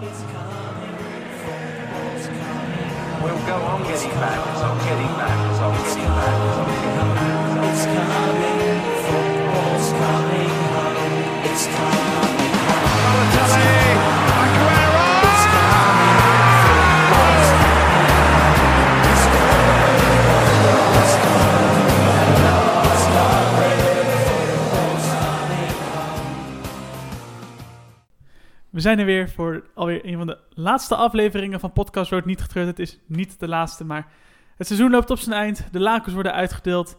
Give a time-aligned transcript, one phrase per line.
[0.00, 0.08] We'll
[3.44, 6.94] go on getting back, it's on getting back, it's on getting back, it's on getting
[6.96, 7.68] back.
[7.68, 11.44] It's coming, football's coming home.
[11.44, 11.99] It's coming
[28.80, 32.24] We zijn er weer voor alweer een van de laatste afleveringen van Podcast Road.
[32.24, 34.06] Niet getreurd, het is niet de laatste, maar
[34.56, 35.68] het seizoen loopt op zijn eind.
[35.72, 36.96] De lakens worden uitgedeeld.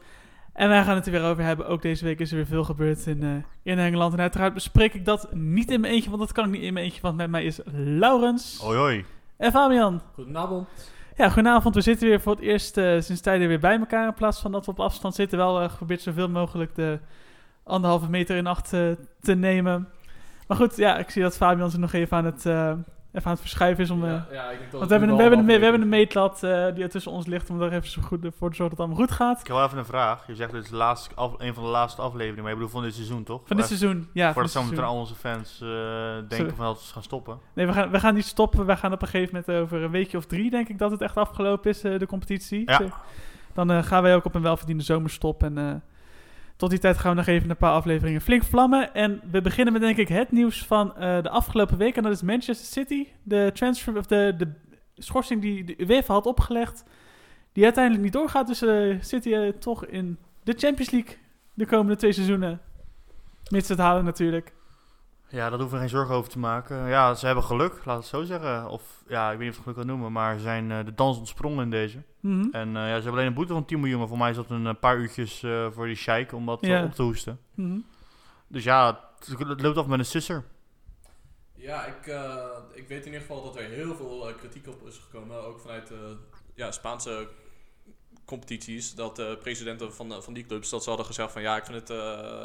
[0.53, 1.67] En wij gaan het er weer over hebben.
[1.67, 3.29] Ook deze week is er weer veel gebeurd in, eh,
[3.63, 4.13] in Engeland.
[4.13, 6.73] En uiteraard bespreek ik dat niet in mijn eentje, want dat kan ik niet in
[6.73, 7.01] mijn eentje.
[7.01, 9.05] Want met mij is Laurens Hoi hoi.
[9.37, 10.01] en Fabian.
[10.13, 10.67] Goedenavond.
[11.15, 11.75] Ja, goedenavond.
[11.75, 14.07] We zitten weer voor het eerst eh, sinds tijden weer bij elkaar.
[14.07, 15.37] In plaats van dat we op afstand zitten.
[15.37, 16.99] Wel eh, geprobeerd zoveel mogelijk de
[17.63, 18.69] anderhalve meter in acht
[19.19, 19.87] te nemen.
[20.51, 22.67] Maar goed, ja, ik zie dat Fabian zich nog even aan het, eh,
[23.11, 23.89] even aan het verschuiven is.
[23.89, 25.45] Om, eh, ja, ja, ik denk dat want het we hebben, een, we, hebben een,
[25.45, 27.49] we hebben een meetlat eh, die er tussen ons ligt.
[27.49, 29.39] Om er even zo goed voor te zorgen dat het allemaal goed gaat.
[29.39, 30.27] Ik heb wel even een vraag.
[30.27, 32.73] Je zegt dit is de laatste af, een van de laatste afleveringen, maar je bedoelt
[32.73, 33.41] van dit seizoen toch?
[33.45, 34.09] Van dit seizoen.
[34.13, 36.53] Ja, van Voordat zometeen al onze fans eh, denken Sorry.
[36.53, 37.39] van dat ze gaan stoppen.
[37.53, 38.65] Nee, we gaan, we gaan niet stoppen.
[38.65, 41.01] We gaan op een gegeven moment over een weekje of drie, denk ik, dat het
[41.01, 42.61] echt afgelopen is, eh, de competitie.
[42.65, 42.81] Ja.
[43.53, 45.43] Dan eh, gaan wij ook op een welverdiende zomerstop.
[45.43, 45.73] En eh,
[46.61, 48.93] tot die tijd gaan we nog even een paar afleveringen flink vlammen.
[48.93, 51.95] En we beginnen met, denk ik, het nieuws van eh, de afgelopen week.
[51.95, 53.07] En dat is Manchester City.
[53.23, 54.47] De transfer, of de, de
[54.95, 56.83] schorsing die de UEFA had opgelegd,
[57.53, 58.47] die uiteindelijk niet doorgaat.
[58.47, 61.17] Dus eh City eh, toch in de Champions League
[61.53, 62.61] de komende twee seizoenen.
[63.49, 64.53] Mits het halen natuurlijk.
[65.31, 66.87] Ja, daar hoeven we geen zorgen over te maken.
[66.87, 68.67] Ja, ze hebben geluk, laat het zo zeggen.
[68.69, 70.85] Of ja, ik weet niet of ik het geluk kan noemen, maar ze zijn eh,
[70.85, 72.03] de dans ontsprongen in deze.
[72.19, 72.47] Mhm.
[72.51, 74.35] En eh, ja, ze hebben alleen een boete van 10 miljoen, maar voor mij is
[74.35, 76.83] dat een eh, paar uurtjes eh, voor die sheik om dat Ja.
[76.83, 77.39] op te hoesten.
[77.55, 77.77] Mhm.
[78.47, 80.43] Dus ja, het, het loopt af met een sisser.
[81.55, 84.97] Ja, ik, eh, ik weet in ieder geval dat er heel veel kritiek op is
[84.97, 85.43] gekomen.
[85.45, 86.17] Ook vanuit de
[86.55, 87.27] ja, Spaanse
[88.37, 88.95] competities.
[88.95, 91.65] Dat de presidenten van, de- van die clubs dat ze hadden gezegd van ja, ik
[91.65, 91.97] vind het eh,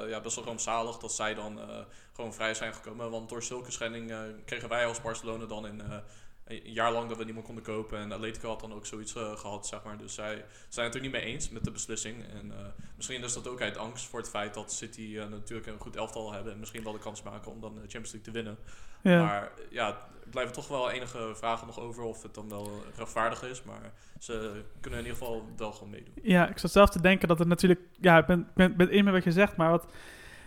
[0.09, 1.79] ja, best wel rampzalig dat zij dan eh,
[2.13, 3.11] gewoon vrij zijn gekomen.
[3.11, 5.97] Want door zulke schending eh, kregen wij als Barcelona dan in eh,
[6.45, 7.99] een jaar lang dat we niet meer konden kopen.
[7.99, 9.99] En Atletico had dan ook zoiets eh, gehad, zeg maar.
[9.99, 12.25] Dus zij zijn het er niet mee eens met de beslissing.
[12.29, 12.67] En eh,
[12.97, 15.97] misschien is dat ook uit angst voor het feit dat City eh, natuurlijk een goed
[15.97, 16.53] elftal hebben.
[16.53, 18.59] En misschien wel de kans maken om dan de Champions League te winnen.
[19.03, 19.23] Ja.
[19.25, 23.63] Maar ja, blijven toch wel enige vragen nog over of het dan wel rechtvaardig is.
[23.63, 26.15] Maar ze kunnen in ieder geval wel gewoon meedoen.
[26.23, 27.81] Ja, ik zat zelf te denken dat het natuurlijk...
[28.01, 29.87] Ja, ik ben, ben, ben in met wat je zegt, maar wat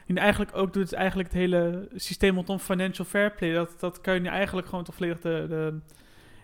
[0.06, 0.84] je eigenlijk ook doet...
[0.84, 3.54] is eigenlijk het hele systeem rondom financial fair play.
[3.54, 5.80] Dat, dat kan je nu eigenlijk gewoon toch volledig de, de,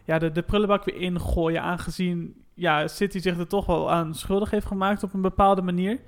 [0.06, 1.62] ja, de, de prullenbak weer ingooien...
[1.62, 6.00] aangezien ja, City zich er toch wel aan schuldig heeft gemaakt op een bepaalde manier.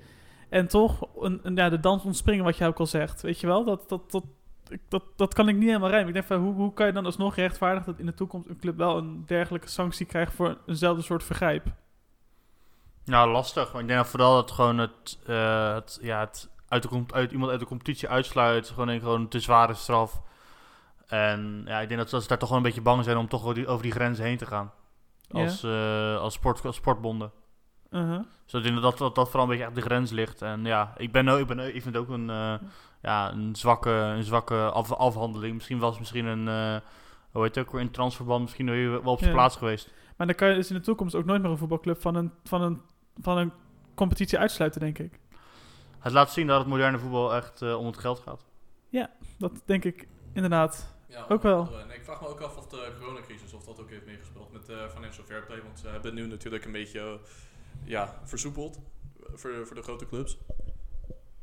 [0.49, 3.21] En toch een, een, ja, de dans ontspringen, wat jij ook al zegt.
[3.21, 3.89] Weet je wel, dat...
[3.89, 4.23] dat, dat
[4.69, 6.07] ik- dat, dat kan ik niet helemaal rijmen.
[6.07, 8.59] Ik denk van, hoe, hoe kan je dan alsnog rechtvaardigen dat in de toekomst een
[8.59, 11.65] club wel een dergelijke sanctie krijgt voor eenzelfde soort vergrijp?
[13.05, 13.71] Nou, lastig.
[13.73, 17.31] Maar ik denk dat vooral dat gewoon het, eh, het, ja, het uit de, uit,
[17.31, 18.67] iemand uit de competitie uitsluit.
[18.69, 20.21] Gewoon een gewoon te zware straf.
[21.07, 23.41] En ja, ik denk dat, ze daar toch wel een beetje bang zijn om toch
[23.41, 24.71] over die, over die grenzen heen te gaan.
[25.21, 25.43] Ja.
[25.43, 27.31] Als, eh, als, sport, als sportbonden.
[27.91, 28.19] Uh-huh.
[28.45, 30.41] Dus ik denk dat dat, dat vooral een beetje op de grens ligt.
[30.41, 32.53] En ja, ik, ben, ik, ben, ik vind het ook een, eh,
[33.01, 35.53] ja, een zwakke, een zwakke af, afhandeling.
[35.53, 36.81] Misschien was misschien een, eh,
[37.31, 39.35] hoe heet het ook weer, in transverband misschien wel op zijn Ja.
[39.35, 39.93] plaats geweest.
[40.17, 42.31] Maar dan kan je dus in de toekomst ook nooit meer een voetbalclub van een,
[42.43, 42.81] van een,
[43.21, 43.51] van een
[43.95, 45.19] competitie uitsluiten, denk ik.
[45.99, 48.45] Het laat zien dat het moderne voetbal echt eh, om het geld gaat.
[49.37, 50.95] Dat denk ik inderdaad.
[51.07, 51.79] Ja, Ook wel.
[51.79, 54.65] En ik vraag me ook af of de coronacrisis of dat ook heeft meegespeeld met
[54.65, 55.61] de financial fair play.
[55.63, 57.19] Want ze hebben nu natuurlijk een beetje
[57.83, 58.79] ja, versoepeld
[59.19, 60.37] eh, voor, voor de grote clubs.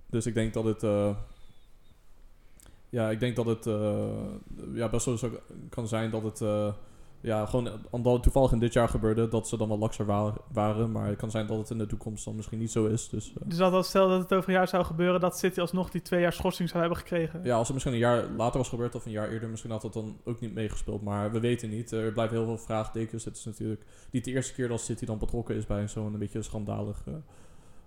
[0.06, 0.82] Dus ik denk dat het...
[0.82, 1.16] eh,
[2.88, 4.32] ja, ik denk dat het eh,
[4.72, 5.30] ja, best wel zo
[5.68, 6.74] kan zijn dat het...
[7.24, 10.06] eh, ja, gewoon omdat het toevallig in dit jaar gebeurde, dat ze dan wat lakser
[10.06, 10.92] wa- waren.
[10.92, 13.08] Maar het kan zijn dat het in de toekomst dan misschien niet zo is.
[13.08, 15.60] Dus eh, Dus dat als stel dat het over een jaar zou gebeuren, dat City
[15.60, 17.40] alsnog die twee jaar schorsing zou hebben gekregen.
[17.44, 19.82] Ja, als het misschien een jaar later was gebeurd of een jaar eerder, misschien had
[19.82, 21.02] dat dan ook niet meegespeeld.
[21.02, 21.92] Maar we weten niet.
[21.92, 23.24] Er blijven heel veel vraagtekens.
[23.24, 26.18] Het is natuurlijk niet de eerste keer dat City dan betrokken is bij zo'n een
[26.18, 27.22] beetje schandalige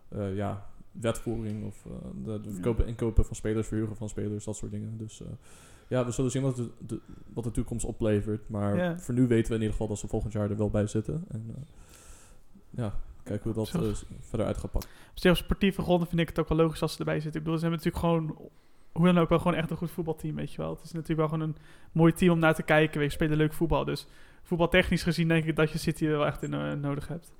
[0.10, 1.66] eh, ja, wetvoering.
[1.66, 1.92] Of eh,
[2.25, 4.98] de, de verkopen, inkopen van spelers, verhuren van spelers, dat soort dingen.
[4.98, 5.28] Dus eh,
[5.88, 7.00] ja, we zullen zien wat de, de-
[7.34, 8.50] wat de toekomst oplevert.
[8.50, 8.98] Maar Ja.
[9.00, 11.25] voor nu weten we in ieder geval dat ze volgend jaar er wel bij zitten.
[11.28, 11.62] En eh,
[12.69, 12.94] ja,
[13.24, 13.89] kijken hoe dat eh,
[14.19, 14.89] verder uit gaat pakken.
[15.12, 17.39] Op zich sportieve gronden vind ik het ook wel logisch als ze erbij zitten.
[17.39, 18.50] Ik bedoel, ze hebben natuurlijk gewoon,
[18.92, 20.69] hoe dan ook, wel gewoon echt een goed voetbalteam, weet je wel.
[20.69, 21.56] Het is natuurlijk wel gewoon een
[21.92, 23.00] mooi team om naar te kijken.
[23.01, 24.07] We spelen leuk voetbal, dus
[24.44, 27.31] voetbaltechnisch gezien denk ik dat je City er wel echt in eh, nodig hebt.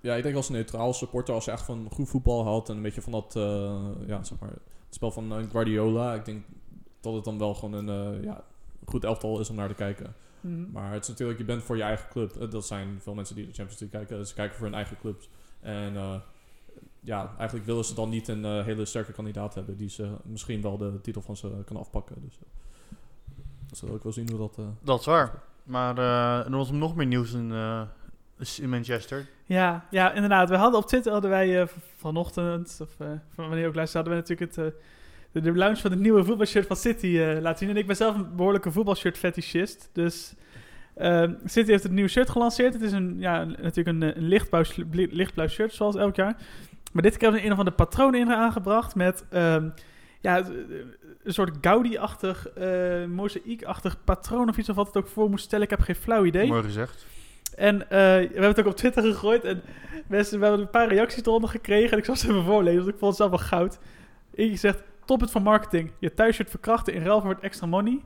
[0.00, 2.82] Ja, ik denk als neutraal supporter, als je echt van goed voetbal houdt en een
[2.82, 3.32] beetje van dat,
[4.06, 6.14] ja, zeg maar, het spel van Guardiola.
[6.14, 6.44] Ik denk
[7.00, 8.44] dat het dan wel gewoon een, eh, ja,
[8.84, 10.14] goed elftal is om naar te kijken.
[10.40, 10.70] Mhm.
[10.72, 12.36] Maar het is natuurlijk, je bent voor je eigen club.
[12.36, 14.26] Eh, Dat zijn veel mensen die de Champions League kijken.
[14.26, 15.28] Ze kijken voor hun eigen clubs.
[15.60, 16.14] En eh,
[17.00, 20.76] ja, eigenlijk willen ze dan niet een hele sterke kandidaat hebben die ze misschien wel
[20.78, 22.16] de titel van ze kan afpakken.
[22.24, 22.42] Dus uh,
[23.68, 24.58] dat zullen we ook wel zien hoe dat...
[24.58, 25.42] eh, Dat is waar.
[25.64, 27.82] Maar eh, er was nog meer nieuws in, eh,
[28.60, 29.28] in Manchester.
[29.44, 30.48] Ja, ja, inderdaad.
[30.48, 32.94] We hadden op Twitter hadden wij vanochtend, of
[33.28, 34.74] van wanneer ook luisterde, hadden we natuurlijk het,
[35.42, 37.68] de, de van het nieuwe voetbalshirt van City eh, laten zien.
[37.68, 39.90] En ik ben zelf een behoorlijke voetbalshirt fetischist.
[39.92, 40.34] Dus
[40.94, 42.72] ehm, City heeft het nieuwe shirt gelanceerd.
[42.72, 46.36] Het is een, ja, natuurlijk een, eh, een lichtblauw, lichtblauw shirt, zoals elk jaar.
[46.92, 49.68] Maar dit keer hebben ze een of andere patronen in aangebracht met ehm,
[50.20, 50.44] ja,
[51.22, 55.64] een soort Gaudi-achtig, eh mozaïek-achtig patroon of iets of wat het ook voor moest stellen.
[55.64, 56.46] Ik heb geen flauw idee.
[56.46, 57.06] Mooi gezegd.
[57.56, 59.44] En we hebben het ook op Twitter gegooid.
[59.44, 59.62] En
[60.06, 61.90] mensen, we hebben een paar reacties eronder gekregen.
[61.90, 63.78] En ik zal ze even voorlezen, want ik vond het zelf wel goud.
[64.34, 65.90] Eentje zegt, top het van marketing.
[65.98, 68.00] Je thuisshirt verkrachten in ruil voor extra money.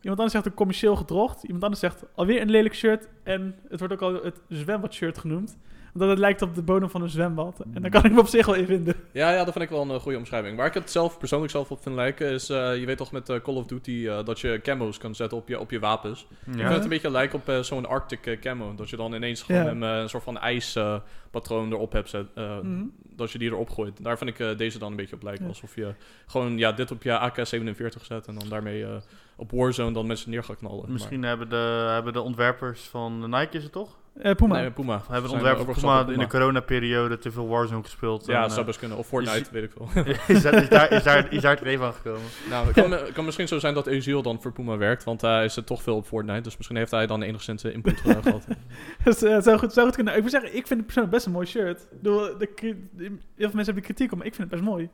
[0.00, 1.42] Iemand anders zegt een commercieel gedrocht.
[1.42, 3.08] Iemand anders zegt alweer een lelijk shirt.
[3.22, 5.56] En het wordt ook al het zwembadshirt genoemd.
[5.94, 7.60] Omdat het lijkt op de bodem van een zwembad.
[7.74, 8.94] En daar kan ik me op zich wel in vinden.
[9.12, 10.56] Ja, ja, dat vind ik wel een eh, goede omschrijving.
[10.56, 13.28] Waar ik het zelf persoonlijk zelf op vind lijken is, eh, je weet toch met
[13.28, 16.26] eh, Call of Duty eh, dat je camos kan zetten op je, op je wapens.
[16.46, 18.74] Ik vind het een beetje lijken op zo'n Arctic camo.
[18.74, 19.70] Dat je dan ineens gewoon Ja.
[19.70, 22.82] een, een soort van ijspatroon erop hebt zet, eh, Mhm.
[23.16, 24.02] Dat je die erop gooit.
[24.04, 25.42] Daar vind ik eh, deze dan een beetje op lijken.
[25.42, 25.48] Ja.
[25.48, 25.94] Alsof je
[26.26, 28.90] gewoon ja, dit op je AK-47 zet en dan daarmee eh,
[29.36, 30.92] op Warzone dan mensen neer gaat knallen.
[30.92, 33.96] Misschien hebben, de, hebben de ontwerpers van de Nike, is het toch?
[34.14, 34.60] Eh, Puma.
[34.60, 34.92] Nee, Puma.
[34.92, 38.26] Hebben de Zijn ontwerpers van Puma op in de coronaperiode te veel Warzone gespeeld?
[38.26, 38.98] Ja, en, dat zou eh, best kunnen.
[38.98, 39.88] Of Fortnite, is- weet ik veel.
[40.36, 42.20] is, daar, is, daar, is, daar, is daar het even aan gekomen?
[42.50, 45.20] nou, het kan, het kan misschien zo zijn dat Ezil dan voor Puma werkt, want
[45.20, 46.40] hij is er toch veel op Fortnite.
[46.40, 48.46] Dus misschien heeft hij dan enigszins eh, input eh, gehad.
[49.04, 50.16] Dus, eh, zou goed, zou goed kunnen.
[50.16, 51.86] Ik moet zeggen, ik vind het persoonlijk best een mooi shirt.
[52.02, 54.88] Heel veel mensen hebben kritiek op, maar ik vind het best mooi.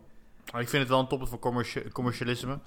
[0.53, 2.59] Maar ik vind het wel een toppunt voor commerci- commercialisme.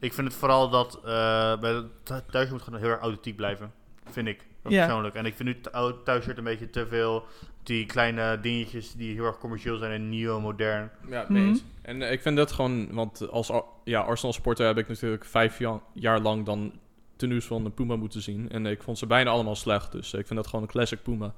[0.00, 1.82] ik vind het vooral dat eh bij
[2.30, 3.72] thuis moet gewoon heel erg authentiek blijven.
[4.10, 4.46] Vind ik.
[4.68, 4.84] Ja.
[4.86, 5.14] Persoonlijk.
[5.14, 7.24] En ik vind nu thu- thuisshirt een beetje te veel
[7.62, 10.90] die kleine dingetjes die heel erg commercieel zijn en neo-modern.
[11.08, 11.62] Ja, eens.
[11.82, 15.24] En eh, ik vind dat gewoon, want als Ar- ja, Arsenal supporter heb ik natuurlijk
[15.24, 16.72] vijf ja- jaar lang dan
[17.16, 18.50] tenues van de Puma moeten zien.
[18.50, 19.92] En ik vond ze bijna allemaal slecht.
[19.92, 21.34] Dus ik vind dat gewoon een classic Puma.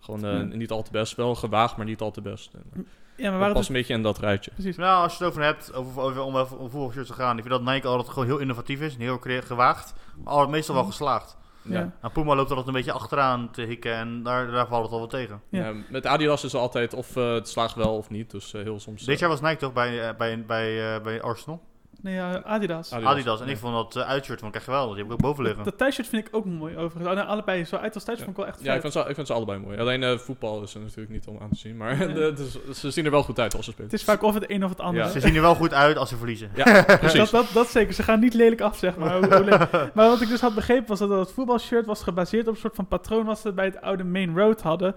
[0.00, 1.14] Gewoon eh, niet al te best.
[1.14, 2.54] Wel gewaagd, maar niet al te best.
[2.54, 2.86] En,
[3.16, 4.50] Ja, maar past een beetje in dat rijtje.
[4.50, 4.76] precies.
[4.76, 7.64] Nou, als je het over hebt, over, over, om over voetbalshirts te gaan, ik vind
[7.64, 11.36] dat Nike altijd gewoon heel innovatief is en heel gewaagd, maar altijd meestal wel geslaagd.
[11.62, 11.78] Ja.
[11.78, 11.92] Ja.
[12.00, 15.00] Nou, Puma loopt altijd een beetje achteraan te hikken en daar, daar valt het al
[15.00, 15.40] wat tegen.
[15.48, 15.66] Ja.
[15.66, 18.30] Ja, met Adidas is het altijd of eh, het slaagt wel of niet.
[18.30, 19.04] Dus eh, heel soms...
[19.04, 21.62] Dit eh, jaar was Nike toch bij, bij, bij, eh, bij Arsenal?
[22.00, 22.92] Nee, ja, Adidas.
[22.92, 23.12] Adidas.
[23.12, 23.40] Adidas.
[23.40, 24.94] En ik vond dat uh, uitshirt van echt geweldig.
[24.94, 25.64] Die heb ik ook boven liggen.
[25.64, 27.06] Dat thuisshirt vind ik ook mooi, overigens.
[27.08, 28.24] Oh, nee, allebei, zo uit als thuis Ja.
[28.24, 29.78] vond ik wel echt Ja, ik vind, ze, ik vind ze allebei mooi.
[29.78, 31.76] Alleen eh, voetbal is er natuurlijk niet om aan te zien.
[31.76, 32.14] Maar Nee.
[32.32, 33.90] de- ze zien er wel goed uit als ze spelen.
[33.90, 35.04] Het is vaak of het een of het andere.
[35.04, 35.10] Ja.
[35.10, 36.50] Ze zien er wel goed uit als ze verliezen.
[36.54, 37.18] Ja, precies.
[37.18, 37.92] Dat, dat, dat zeker.
[37.94, 39.20] Ze gaan niet lelijk af, zeg maar.
[39.94, 42.74] Maar wat ik dus had begrepen was dat het voetbalshirt was gebaseerd op een soort
[42.74, 44.94] van patroon wat ze bij het oude Main Road hadden.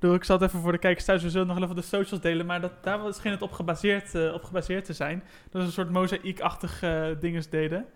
[0.00, 2.22] Door, ik zal het even voor de kijkers thuis, we zullen nog even de socials
[2.22, 5.22] delen, maar dat, daar scheen het op gebaseerd, eh, op gebaseerd te zijn.
[5.50, 7.86] Dat ze een soort mozaïekachtig eh dinges deden.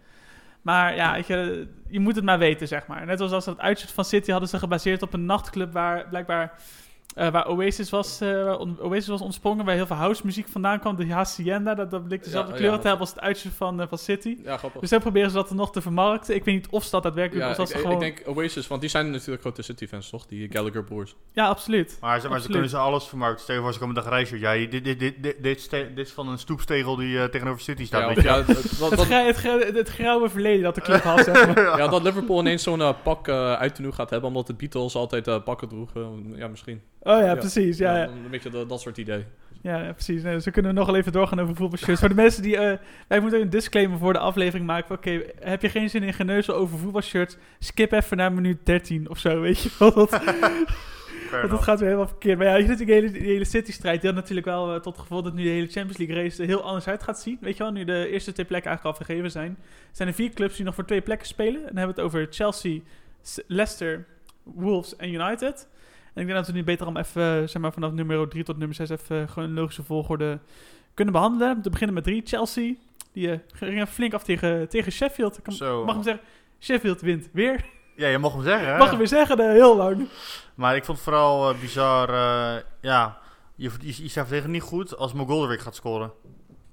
[0.62, 3.06] Maar ja, je, je moet het maar weten, zeg maar.
[3.06, 6.52] Net zoals als dat uitshirt van City hadden ze gebaseerd op een nachtclub waar blijkbaar...
[7.14, 10.96] eh, waar Oasis was, eh, Oasis was ontsprongen, waar heel veel house muziek vandaan kwam.
[10.96, 13.80] De Hacienda, dat, dat bleek dezelfde Ja, kleuren ja, te hebben als het uitshirt van,
[13.80, 14.36] eh, van City.
[14.44, 14.80] Ja, grappig.
[14.80, 16.34] Dus dan proberen ze dat er nog te vermarkten.
[16.34, 17.98] Ik weet niet of ze dat daadwerkelijk Ja, ik, ze ik gewoon...
[17.98, 20.26] denk Oasis, want die zijn natuurlijk grote City-fans, toch?
[20.26, 21.14] Die Gallagher broers.
[21.32, 21.96] Ja, absoluut.
[22.00, 23.42] Maar, ze, maar ze kunnen ze alles vermarkten.
[23.42, 24.38] Stel je voor, ze komen met een reisje.
[24.38, 27.84] Ja, dit, dit, dit, dit, dit, ste- dit is van een stoepstegel die tegenover City
[27.86, 28.22] staat.
[28.22, 28.56] Ja, Het,
[29.26, 31.64] het, gra- het grauwe verleden dat de club had, zeg maar.
[31.78, 35.68] ja, dat Liverpool ineens zo'n pak uit tenue gaat hebben, omdat de Beatles altijd pakken
[35.68, 36.32] droegen.
[36.36, 36.80] Ja, misschien.
[37.04, 37.34] Oh ja, Ja.
[37.34, 37.78] precies.
[37.78, 39.24] Ja, Een beetje dat, dat soort idee.
[39.62, 40.22] ja, ja, precies.
[40.22, 42.00] Nee, dus we kunnen nog wel even doorgaan over voetbalshirts.
[42.00, 42.56] Voor de mensen die...
[42.56, 44.94] eh, wij moeten een disclaimer voor de aflevering maken.
[44.94, 47.36] Oké, heb je geen zin in geneuzel over voetbalshirts?
[47.58, 49.92] Skip even naar minuut 13 of zo, weet je wel.
[49.94, 50.10] Dat,
[51.30, 52.38] want dat gaat weer helemaal verkeerd.
[52.38, 54.00] Maar ja, je ziet die hele, City-strijd.
[54.00, 56.48] Die had natuurlijk wel eh, tot gevolg dat nu de hele Champions League race er
[56.48, 57.38] heel anders uit gaat zien.
[57.40, 59.56] Weet je wel, nu de eerste twee plekken eigenlijk al vergeven zijn.
[59.92, 61.60] zijn er vier clubs die nog voor twee plekken spelen.
[61.60, 62.80] En dan hebben we het over Chelsea,
[63.46, 64.06] Leicester,
[64.42, 65.68] Wolves en United.
[66.14, 68.44] En ik denk dat we nu beter om even, eh, zeg maar, vanaf nummer 3
[68.44, 70.38] tot nummer 6 even eh, gewoon een logische volgorde
[70.94, 71.62] kunnen behandelen.
[71.62, 72.74] Te beginnen met 3, Chelsea.
[73.12, 75.38] Die eh, gingen flink af tegen, tegen Sheffield.
[75.38, 75.84] Ik kan- Zo.
[75.84, 76.22] mag hem zeggen,
[76.60, 77.64] Sheffield wint weer.
[77.96, 78.68] Ja, je mag hem zeggen.
[78.72, 78.78] hè?
[78.78, 80.08] Mag hem weer zeggen, heel lang.
[80.54, 82.08] Maar ik vond het vooral eh, bizar.
[82.08, 83.18] eh, ja,
[83.54, 86.12] je, je, je staat tegen niet goed als Mogolderik gaat scoren.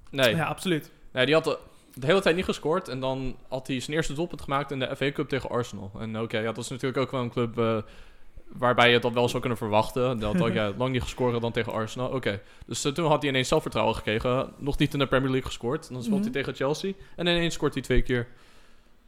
[0.10, 0.92] Nee, Ja, absoluut.
[1.12, 1.58] nee die had de,
[1.94, 2.88] de hele tijd niet gescoord.
[2.88, 5.92] En dan had hij zijn eerste doelpunt gemaakt in de FA Cup tegen Arsenal.
[6.00, 7.78] En oké, ja, dat is natuurlijk ook wel een club eh,
[8.58, 10.20] waarbij je dat wel zou kunnen verwachten.
[10.20, 12.08] Dat had ja, lang niet gescoord dan tegen Arsenal.
[12.10, 14.54] Oké, dus eh, toen had hij ineens zelfvertrouwen gekregen.
[14.58, 15.90] Nog niet in de Premier League gescoord.
[15.92, 16.24] Dan speelt Mhm.
[16.32, 16.92] hij tegen Chelsea.
[17.16, 18.28] En ineens scoort hij twee keer.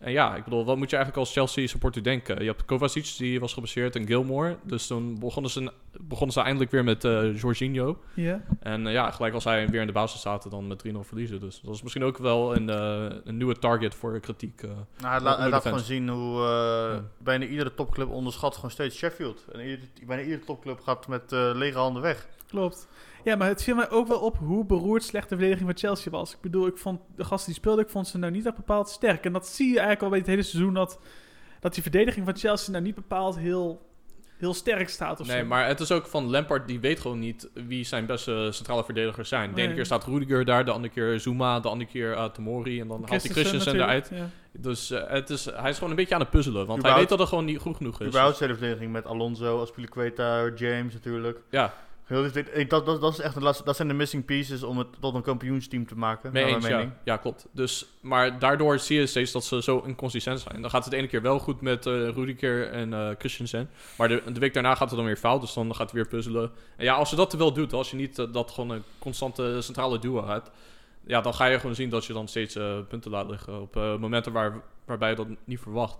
[0.03, 2.39] En ja, ik bedoel, wat moet je eigenlijk als Chelsea supporter denken?
[2.39, 4.57] Je hebt Kovacic, die was geblesseerd, en Gilmore.
[4.63, 7.97] Dus toen begonnen ze, begonnen ze eindelijk weer met eh Jorginho.
[8.13, 8.41] Ja.
[8.59, 11.39] En eh, ja, gelijk als hij weer in de basis zaten, dan met 3-0 verliezen.
[11.39, 14.61] Dus dat is misschien ook wel een, eh, een nieuwe target voor kritiek.
[14.61, 17.03] Nou, hij, laat- hij gewoon zien hoe eh, Ja.
[17.17, 19.45] bijna iedere topclub onderschat gewoon steeds Sheffield.
[19.51, 22.27] En ieder- bijna iedere topclub gaat met lege handen weg.
[22.47, 22.87] Klopt.
[23.23, 26.11] Ja, maar het viel mij ook wel op hoe beroerd slecht de verdediging van Chelsea
[26.11, 26.31] was.
[26.33, 28.89] Ik bedoel, ik vond de gasten die speelden, ik vond ze nou niet echt bepaald
[28.89, 29.25] sterk.
[29.25, 30.99] En dat zie je eigenlijk al bij het hele seizoen, dat,
[31.59, 33.81] dat die verdediging van Chelsea nou niet bepaald heel,
[34.37, 35.45] heel sterk staat of Nee, zo.
[35.45, 39.29] maar het is ook van Lampard, die weet gewoon niet wie zijn beste centrale verdedigers
[39.29, 39.49] zijn.
[39.49, 39.75] De ene Nee.
[39.75, 42.79] keer staat Rudiger daar, de andere keer Zuma, de andere keer uh, Tomori.
[42.79, 44.11] En dan haalt hij Christensen eruit.
[44.51, 46.65] Dus eh, het is, hij is gewoon een beetje aan het puzzelen.
[46.65, 48.07] Want hij weet dat het gewoon niet goed genoeg is.
[48.07, 51.39] Überhaupt de hele verdediging met Alonso, Aspilicueta, James natuurlijk.
[51.49, 51.73] Ja,
[52.07, 54.87] ik- dat, dat, dat, is echt de laatste, dat zijn de missing pieces om het
[54.99, 56.31] tot een kampioensteam te maken.
[56.33, 56.79] mee naar eens, mijn ja.
[56.79, 56.97] mening.
[57.03, 57.47] ja, klopt.
[57.51, 60.61] Dus, maar daardoor zie je steeds dat ze zo inconsistent zijn.
[60.61, 63.69] Dan gaat het de ene keer wel goed met eh Rudiger en eh Christensen.
[63.97, 66.09] Maar de, de week daarna gaat het dan weer fout, dus dan gaat hij weer
[66.09, 66.51] puzzelen.
[66.77, 68.83] En ja, als je dat te wel doet, als je niet eh, dat gewoon een
[68.99, 70.51] constante centrale duo hebt...
[71.05, 73.75] Ja, dan ga je gewoon zien dat je dan steeds eh, punten laat liggen op
[73.75, 75.97] momenten waar, waarbij je dat niet verwacht.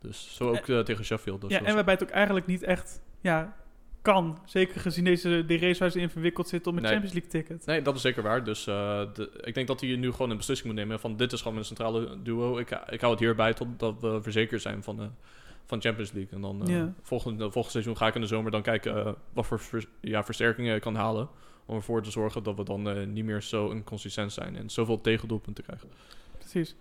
[0.00, 1.40] Dus zo ook tegen Sheffield.
[1.40, 3.56] Dus ja, en waarbij het ook eigenlijk niet echt ja,
[4.02, 4.38] kan.
[4.44, 6.92] Zeker gezien deze, de race waar ze in verwikkeld zitten om een Nee.
[6.92, 7.66] Champions League ticket.
[7.66, 8.44] Nee, dat is zeker waar.
[8.44, 11.32] Dus eh, de, ik denk dat hij nu gewoon een beslissing moet nemen van dit
[11.32, 12.58] is gewoon mijn centrale duo.
[12.58, 15.06] Ik, ik hou het hierbij totdat we verzekerd zijn van, eh
[15.66, 16.32] van Champions League.
[16.32, 16.92] En dan eh Ja.
[17.02, 20.24] volgend, volgend seizoen ga ik in de zomer dan kijken eh, wat voor vers- ja,
[20.24, 21.28] versterkingen ik kan halen.
[21.66, 25.64] Om ervoor te zorgen dat we dan niet meer zo inconsistent zijn en zoveel tegendoelpunten
[25.64, 25.88] krijgen.
[26.38, 26.74] Precies.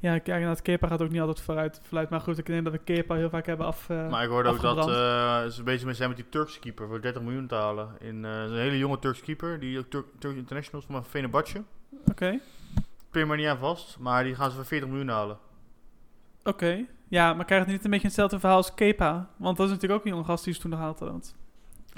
[0.00, 1.80] Ja, kijk, inderdaad, Kepa gaat ook niet altijd vooruit.
[1.82, 3.90] vooruit maar goed, ik denk dat we Kepa heel vaak hebben af...
[3.90, 6.86] eh, Maar ik hoorde ook dat eh, ze bezig mee zijn met die Turkse keeper
[6.88, 7.88] voor 30 miljoen te halen.
[8.00, 11.62] In, eh, een hele jonge Turkse keeper, die ook Turk Turk Internationals van Fenerbahce.
[12.10, 12.38] Oké,
[13.10, 15.38] Pin maar niet aan vast, maar die gaan ze voor 40 miljoen halen.
[16.44, 16.84] oké.
[17.10, 19.30] Ja, maar krijgt het niet een beetje hetzelfde verhaal als Kepa?
[19.36, 21.34] Want dat is natuurlijk ook een jonge gast die ze toen nog haalt.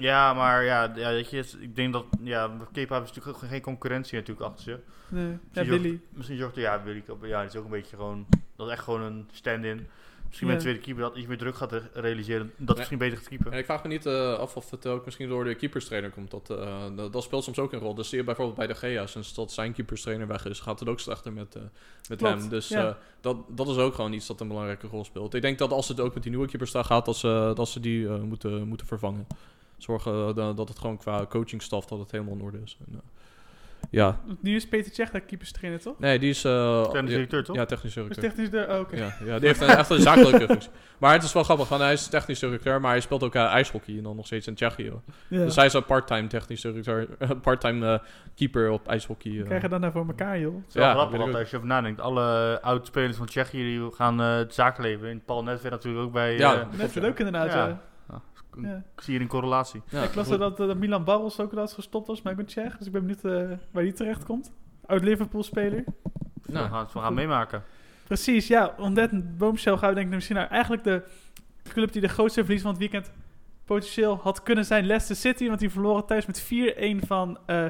[0.00, 3.61] Ja, maar ja, ja weet je, ik denk dat, ja, Kepa heeft natuurlijk ook geen
[3.61, 4.78] concurrentie natuurlijk achter zich.
[5.09, 5.88] Nee, ja, Misschien Willy.
[5.88, 8.26] zorgt- Misschien zorgt er, ja, Willy, ja, die is ook een beetje gewoon,
[8.57, 9.87] dat is echt gewoon een stand-in.
[10.26, 10.54] Misschien Ja.
[10.54, 13.28] met de tweede keeper dat iets meer druk gaat re- realiseren, dat misschien beter gaat
[13.28, 13.52] keeper.
[13.52, 16.30] En ik vraag me niet eh, af of het ook misschien door de keeperstrainer komt.
[16.30, 17.95] Dat, eh, dat, dat speelt soms ook een rol.
[17.95, 20.88] Dus zie je bijvoorbeeld bij de Gea, sinds dat zijn keeperstrainer weg is, gaat het
[20.88, 21.62] ook slechter met, eh,
[22.09, 22.49] met Klopt, hem.
[22.49, 22.88] Dus ja.
[22.88, 25.35] eh, dat, dat is ook gewoon iets dat een belangrijke rol speelt.
[25.35, 27.80] Ik denk dat als het ook met die nieuwe keeperstar gaat, dat ze, dat ze
[27.80, 29.26] die eh, moeten, moeten vervangen.
[29.82, 32.76] Zorgen eh, dat dat het gewoon qua coachingstaf dat het helemaal in orde is.
[32.87, 33.00] En, eh,
[33.90, 35.99] ja, Nu is Peter Cech daar keeperstrainer, toch?
[35.99, 36.44] nee, die is...
[36.44, 37.56] eh, Technisch directeur, toch?
[37.56, 38.30] Ja, technisch Dus directeur.
[38.30, 38.66] technisch de...
[38.75, 38.96] oh, oké.
[38.96, 40.70] Ja, ja, die heeft een, echt een zakelijke functie.
[40.99, 43.44] Maar het is wel grappig, want hij is technisch directeur, maar hij speelt ook eh,
[43.44, 44.92] ijshockey en dan nog steeds in Tsjechië.
[45.28, 45.44] Ja.
[45.44, 47.06] Dus hij is een part-time technisch directeur,
[47.42, 47.99] part-time eh,
[48.34, 49.38] keeper op ijshockey.
[49.38, 49.44] eh.
[49.44, 50.54] Krijg je dat nou voor elkaar, joh?
[50.56, 52.00] Het is wel Ja, grappig altijd als je over nadenkt.
[52.00, 55.22] Alle oud-spelers van Tsjechië die gaan eh, het zakenleven in.
[55.25, 56.37] Paul Nedved natuurlijk ook bij...
[56.38, 57.80] Ja, eh, Net ook inderdaad, Ja.
[58.57, 58.61] Ja.
[58.61, 58.66] ik
[58.97, 59.02] Ja.
[59.02, 59.83] zie hier een correlatie.
[59.88, 60.38] Ja, ik las goed.
[60.38, 62.76] dat, dat Milan Barros ook dat gestopt was, maar ik ben Tsjech.
[62.76, 64.52] Dus ik ben benieuwd eh, waar die terecht komt.
[64.87, 65.85] Oud-Liverpool-speler.
[66.47, 67.62] Nou, we gaan het we gaan meemaken.
[68.04, 68.75] Precies, ja.
[68.78, 71.02] Om dat boomshell gaan we denk ik misschien naar eigenlijk de
[71.62, 73.12] club die de grootste verlies van het weekend
[73.64, 74.87] potentieel had kunnen zijn.
[74.87, 77.66] Leicester City, want die verloren thuis met 4-1 van, eh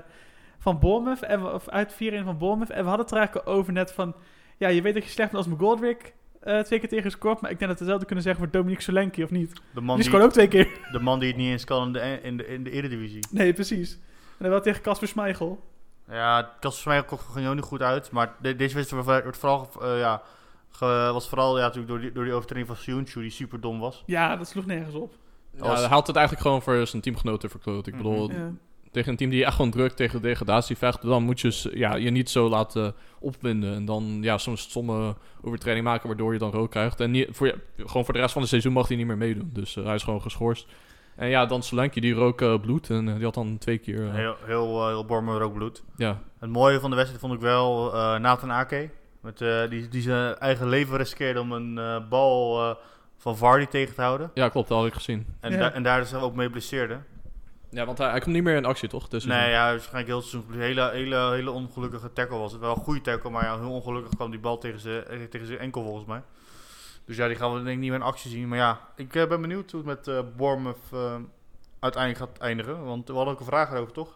[0.59, 1.23] van Bournemouth.
[1.23, 2.71] En we, of uit 4-1 van Bournemouth.
[2.71, 4.15] En we hadden het er eigenlijk over net van...
[4.57, 7.41] Ja, je weet dat je slecht bent als McGoldrick eh twee keer tegen scoort.
[7.41, 9.53] Maar ik denk dat we hetzelfde kunnen zeggen voor Dominique Solanke, of niet?
[9.75, 10.69] De man Die die, scoort ook twee keer.
[10.93, 13.27] de man die het niet eens kan in de, in de, in de Eredivisie.
[13.31, 13.93] Nee, precies.
[13.93, 13.99] En
[14.39, 15.65] dan wel tegen Casper Schmeichel.
[16.09, 18.11] Ja, Kasper Smeijer komt ging ook niet goed uit.
[18.11, 20.23] Maar de- deze wedstrijd wordt wordt vooral, eh, ja,
[20.71, 23.79] ge- was vooral ja, natuurlijk door die, door die overtreding van Sioenshu, die super dom
[23.81, 24.03] was.
[24.07, 25.15] Ja, dat sloeg nergens op.
[25.57, 27.87] ja, hij haalt het eigenlijk gewoon voor zijn teamgenoten verkloot.
[27.87, 28.03] Ik Mhm.
[28.03, 28.51] bedoel, Ja.
[28.91, 32.11] Tegen een team die echt gewoon druk tegen degradatie vecht, dan moet je ja, je
[32.11, 33.75] niet zo laten opwinden.
[33.75, 37.01] En dan ja, soms stomme overtreding maken waardoor je dan rood krijgt.
[37.01, 39.17] En niet, voor, je- gewoon voor de rest van het seizoen mag hij niet meer
[39.17, 39.51] meedoen.
[39.53, 40.67] Dus eh, hij is gewoon geschorst.
[41.17, 42.91] En ja, dan Solanke, die rook eh, bloed.
[42.91, 44.13] En eh, die had dan twee keer...
[44.13, 45.83] Heel, heel, heel Bormer rookbloed.
[45.97, 48.91] ja, Het mooie van de wedstrijd vond ik wel eh, Nathan Ake.
[49.21, 49.39] Met,
[49.71, 52.77] die, die zijn eigen leven riskeerde om een bal
[53.19, 54.31] van Vardy tegen te houden.
[54.35, 55.27] ja, klopt, dat had ik gezien.
[55.41, 55.59] En, Ja.
[55.59, 56.99] da- en daar is hij ook mee blesseerde.
[57.71, 59.09] Ja, want hij, hij komt niet meer in actie, toch?
[59.09, 60.53] Dus nee, ja, waarschijnlijk heel seizoen.
[60.53, 62.61] Een hele, hele, hele ongelukkige tackle was het.
[62.61, 65.47] Wel een goede tackle, maar ja, heel ongelukkig kwam die bal tegen zijn, eh, tegen
[65.47, 66.23] zijn enkel volgens mij.
[67.05, 68.49] Dus ja, die gaan we denk ik niet meer in actie zien.
[68.49, 71.15] Maar ja, ik eh, ben benieuwd hoe het met Bournemouth eh,
[71.81, 72.85] uiteindelijk gaat eindigen.
[72.85, 74.15] Want we hadden ook een vraag erover, toch?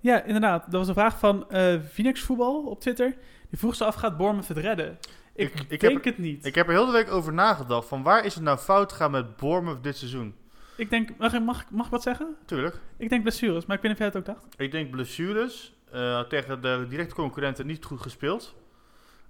[0.00, 0.62] Ja, inderdaad.
[0.64, 3.16] Dat was een vraag van eh Phoenix Voetbal op Twitter.
[3.50, 4.98] Die vroeg ze af, gaat Bournemouth het redden?
[5.34, 6.44] Ik, Ik- ik denk heb- het niet.
[6.46, 7.88] Ik heb er heel de week over nagedacht.
[7.88, 10.34] Van waar is het nou fout gaan met Bournemouth dit seizoen?
[10.76, 12.36] Ik denk, mag, ik- mag, ik- mag ik wat zeggen?
[12.46, 12.80] Tuurlijk.
[12.96, 14.54] Ik denk blessures, maar ik weet niet of jij het ook dacht.
[14.60, 15.72] Ik denk blessures.
[15.90, 18.54] eh, tegen de directe concurrenten niet goed gespeeld.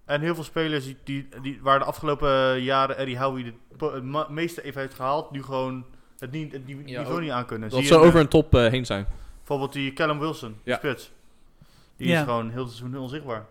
[0.05, 4.63] En heel veel spelers die, die, die, waar de afgelopen jaren Eddie po- het meeste
[4.63, 5.85] even heeft gehaald, nu gewoon
[6.19, 7.69] het, niet, het Ja, niveau ook- niet aankunnen.
[7.69, 9.07] Dat Zie ze je, over een top eh, heen zijn.
[9.39, 10.77] Bijvoorbeeld die Callum Wilson, Ja.
[10.77, 11.13] spits.
[11.97, 12.19] Die Ja.
[12.19, 13.47] is gewoon heel het seizoen onzichtbaar.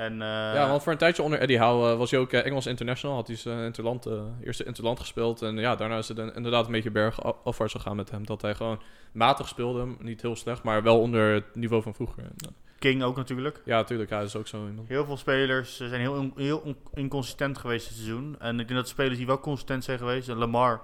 [0.00, 2.46] En, eh, ja, want voor een tijdje onder Eddie Howe eh, was hij ook eh,
[2.46, 3.16] Engels international.
[3.16, 4.06] Had hij zijn interland,
[4.44, 5.42] eerste interland gespeeld.
[5.42, 8.26] En ja, daarna is het een- inderdaad een beetje bergafwaarts gegaan met hem.
[8.26, 8.80] Dat hij gewoon
[9.12, 9.86] matig speelde.
[9.98, 12.24] Niet heel slecht, maar wel onder het niveau van vroeger.
[12.78, 13.62] King ook natuurlijk.
[13.64, 14.10] ja, natuurlijk.
[14.10, 14.88] Hij is ook zo iemand.
[14.88, 18.36] Heel veel spelers zijn heel, on- heel on- inconsistent geweest dit seizoen.
[18.38, 20.80] En ik denk dat spelers die wel consistent zijn geweest, een Lamar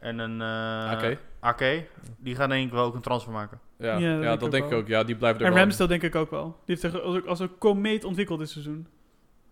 [0.00, 1.18] en een Ake.
[1.40, 1.86] Ake,
[2.18, 3.60] die gaan denk ik wel ook een transfer maken.
[3.78, 4.88] Ja, Ja, ja, dat denk ik denk ook.
[4.88, 5.58] Ja, die blijven er En.
[5.58, 6.44] Ramsdale denk ik ook wel.
[6.44, 8.86] Die heeft zich als, een- als een komeet ontwikkeld dit seizoen.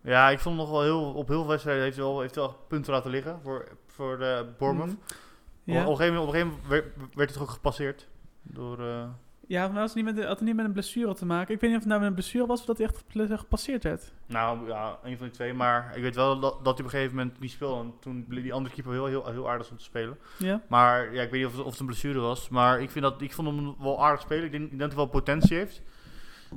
[0.03, 2.35] Ja, ik vond hem nog wel heel, op heel veel wedstrijden heeft hij wel, heeft
[2.35, 4.91] hij wel punten laten liggen voor, voor de Bournemouth.
[4.91, 4.99] Mhm.
[5.01, 5.83] Op, Ja.
[5.85, 6.67] op een gegeven moment, op een gegeven moment
[6.97, 8.07] werd, werd het ook gepasseerd
[8.41, 8.79] door...
[8.79, 9.03] eh,
[9.47, 11.53] Ja, maar was het niet met, de- had het niet met een blessure te maken?
[11.53, 13.37] Ik weet niet of het nou met een blessure was of dat hij echt gepla-
[13.37, 14.11] gepasseerd werd.
[14.25, 15.53] Nou ja, een van die twee.
[15.53, 17.81] Maar ik weet wel dat, dat hij op een gegeven moment niet speelde.
[17.83, 20.17] En toen bleef die andere keeper heel, heel, heel aardig om te spelen.
[20.37, 20.61] Ja.
[20.67, 22.49] Maar ja, ik weet niet of het, of het een blessure was.
[22.49, 24.45] Maar ik, vind dat, ik vond hem wel aardig spelen.
[24.45, 25.81] Ik denk, ik denk dat hij wel potentie heeft.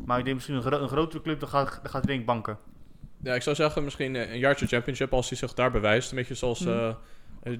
[0.06, 2.20] Maar ik denk misschien een, gro- een grotere club, dan gaat, dan gaat hij denk
[2.20, 2.58] ik banken.
[3.22, 6.10] Ja, ik zou zeggen misschien eh, een jaartje championship als hij zich daar bewijst.
[6.10, 6.70] Een beetje zoals Mhm.
[6.70, 6.94] eh eh,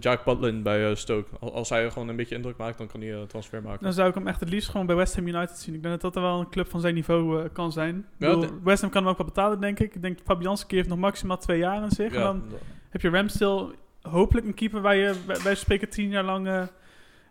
[0.01, 1.29] Jack Butlin bij eh, Stoke.
[1.41, 3.83] Al- Als hij gewoon een beetje indruk maakt, dan kan hij een transfer maken.
[3.83, 5.75] Dan zou ik hem echt het liefst gewoon bij West Ham United zien.
[5.75, 8.07] Ik denk dat dat er wel een club van zijn niveau eh, kan zijn.
[8.19, 9.95] Ja, bedoel, West Ham kan hem ook wel betalen, denk ik.
[9.95, 12.13] Ik denk Fabianski heeft nog maximaal twee jaar in zich.
[12.13, 12.43] En ja, dan
[12.91, 16.63] heb je Ramsdale hopelijk een keeper waar je bij, spreken tien jaar lang eh,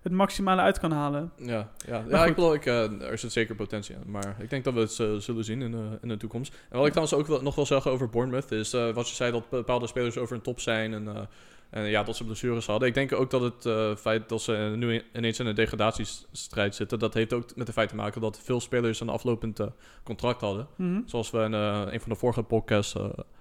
[0.01, 1.31] het maximale uit kan halen.
[1.37, 2.01] Ja, ja.
[2.01, 4.11] Maar ja ik bedoel, ik, eh, er zit zeker potentie aan.
[4.11, 6.53] Maar ik denk dat we het eh, zullen zien in, de in de toekomst.
[6.69, 8.73] En wat ik trouwens ook wel, nog wil zeggen over Bournemouth is...
[8.73, 11.27] eh, wat je zei, dat bepaalde spelers over een top zijn en...
[11.69, 12.87] en ja, dat ze blessures hadden.
[12.87, 16.75] Ik denk ook dat het eh, feit dat ze nu in- ineens in een degradatiestrijd
[16.75, 16.99] zitten...
[16.99, 19.67] dat heeft ook met het feit te maken dat veel spelers een aflopend eh,
[20.03, 20.67] contract hadden.
[20.75, 21.01] Mhm.
[21.05, 22.95] Zoals we in eh, een van de vorige podcasts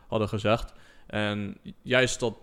[0.09, 0.73] hadden gezegd.
[1.07, 2.35] En juist dat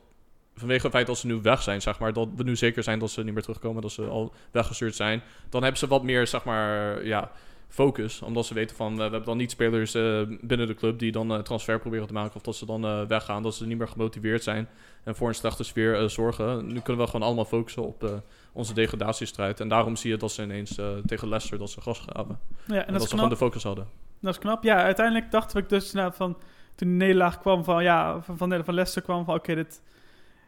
[0.55, 2.99] vanwege het feit dat ze nu weg zijn, zeg maar, dat we nu zeker zijn
[2.99, 6.27] dat ze niet meer terugkomen, dat ze al weggestuurd zijn, dan hebben ze wat meer,
[6.27, 7.31] zeg maar, ja,
[7.67, 8.21] focus.
[8.21, 11.33] Omdat ze weten van, we hebben dan niet spelers eh, binnen de club die dan
[11.33, 13.87] eh, transfer proberen te maken of dat ze dan eh, weggaan, dat ze niet meer
[13.87, 14.67] gemotiveerd zijn
[15.03, 16.67] en voor een slechte sfeer zorgen.
[16.67, 19.59] Nu kunnen we gewoon allemaal focussen op onze degradatiestrijd.
[19.59, 22.39] En daarom zie je dat ze ineens tegen Leicester dat ze gas gaven.
[22.67, 23.87] Ja, En, dat, dat, ze gewoon de focus hadden.
[24.21, 24.63] Dat is knap.
[24.63, 26.37] Ja, uiteindelijk dachten we dus inderdaad van...
[26.75, 27.83] Toen de nederlaag kwam van...
[27.83, 29.35] Ja, van, van, van Leicester kwam van...
[29.35, 29.81] Oké, dit...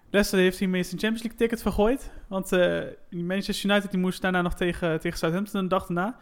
[0.09, 2.11] Leicester heeft hiermee zijn Champions League ticket vergooid.
[2.27, 2.51] Want
[3.09, 6.17] Manchester United die moest daarna nog tegen, tegen Southampton een dag daarna.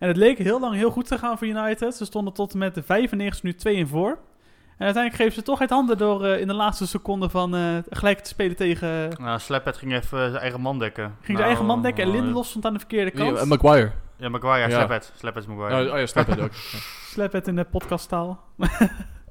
[0.00, 1.94] En het leek heel lang heel goed te gaan voor United.
[1.94, 4.08] Ze stonden tot en met de 95 nu 2 in voor.
[4.08, 7.76] En uiteindelijk grepen ze toch uit handen door eh, in de laatste seconde van eh,
[7.90, 9.08] gelijk te spelen tegen...
[9.18, 11.04] Nou, Slappet ging even zijn eigen man dekken.
[11.04, 13.38] ging nou, de eigen man dekken en Lindelof stond aan de verkeerde kant.
[13.38, 13.92] Ja, Maguire.
[14.16, 14.76] Ja, Maguire, Ja.
[14.76, 15.12] Slappet.
[15.16, 15.86] Slappet is Maguire.
[15.86, 16.52] Oh, oh ja, snap het ook.
[17.12, 18.44] Slap het in de podcasttaal.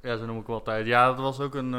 [0.01, 0.85] Ja, zo noem ik wel altijd.
[0.85, 1.73] Ja, dat was ook een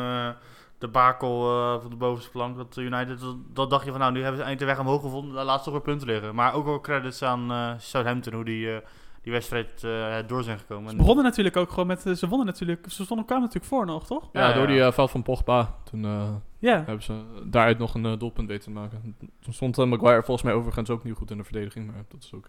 [0.80, 2.56] eh debakel eh van de bovenste plank.
[2.56, 5.00] Dat United, dat, dat dacht je van nou, nu hebben ze eind de weg omhoog
[5.02, 5.34] gevonden.
[5.34, 6.34] Daar laat ze toch weer punten liggen.
[6.34, 8.86] Maar ook wel credits aan eh, Southampton, hoe die, eh,
[9.22, 10.90] die wedstrijd eh, door zijn gekomen.
[10.90, 12.00] Ze begonnen natuurlijk ook gewoon met...
[12.00, 12.86] Ze wonnen natuurlijk...
[12.88, 14.28] Ze stonden kwamen natuurlijk voor nog, toch?
[14.32, 15.74] Ja, Ja, door die uh, fout van Pogba.
[15.84, 16.76] Toen eh, Ja.
[16.76, 19.16] hebben ze daaruit nog een doelpunt weten te maken.
[19.40, 21.86] Toen stond Maguire volgens mij overigens ook niet goed in de verdediging.
[21.86, 22.48] Maar dat is ook...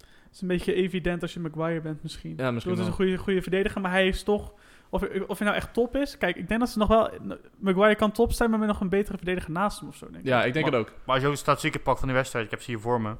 [0.00, 2.34] Het is een beetje evident als je Maguire bent misschien.
[2.36, 4.52] Ja, misschien Het is een goede, goede verdediger, maar hij is toch...
[4.90, 6.18] Of, of hij nou echt top is...
[6.18, 7.10] Kijk, ik denk dat ze nog wel...
[7.58, 10.18] Maguire kan top zijn, maar met nog een betere verdediger naast hem of zo, denk
[10.18, 10.24] ik.
[10.26, 10.94] Ja, ik denk Maar- het ook.
[11.04, 13.00] Maar als je ook de statistieken pakt van die wedstrijd, ik heb ze hier voor
[13.00, 13.14] me.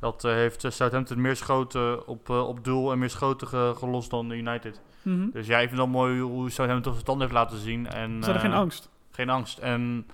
[0.00, 3.72] Dat eh, heeft eh, Southampton meer schoten op, eh, op doel en meer schoten ge-
[3.76, 4.80] gelost dan United.
[5.02, 5.30] Mhm.
[5.32, 7.86] Dus ja, ik vind het wel mooi hoe Southampton zijn stand heeft laten zien.
[7.90, 8.90] En, Ze hadden geen angst.
[9.10, 9.58] Geen angst.
[9.58, 10.06] En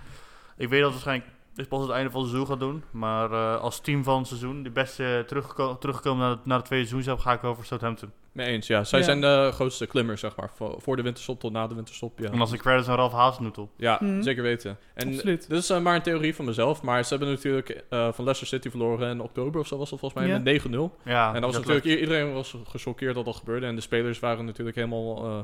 [0.56, 2.82] ik weet dat het waarschijnlijk dit pas het einde van het seizoen gaat doen.
[2.90, 6.66] Maar eh, als team van het seizoen, de beste terugko- terugkomen naar het, naar het
[6.66, 8.10] tweede seizoen, ga ik over Southampton.
[8.32, 8.84] Mee eens, ja.
[8.84, 9.04] Zij Ja.
[9.04, 10.50] zijn de grootste klimmers, zeg maar.
[10.78, 12.30] Voor, de winterstop tot na de winterstop, ja.
[12.30, 13.70] En als ik credits aan Ralf Haasnoetel.
[13.76, 14.22] Ja, Mhm.
[14.22, 14.78] zeker weten.
[14.94, 15.48] En Absoluut.
[15.48, 16.82] dit is eh, maar een theorie van mezelf.
[16.82, 19.98] Maar ze hebben natuurlijk eh, van Leicester City verloren in oktober of zo was dat
[19.98, 20.38] volgens mij Ja.
[20.38, 20.96] met 9-0.
[21.04, 23.66] Ja, En dat was natuurlijk, iedereen was gechoqueerd dat dat gebeurde.
[23.66, 25.38] En de spelers waren natuurlijk helemaal eh,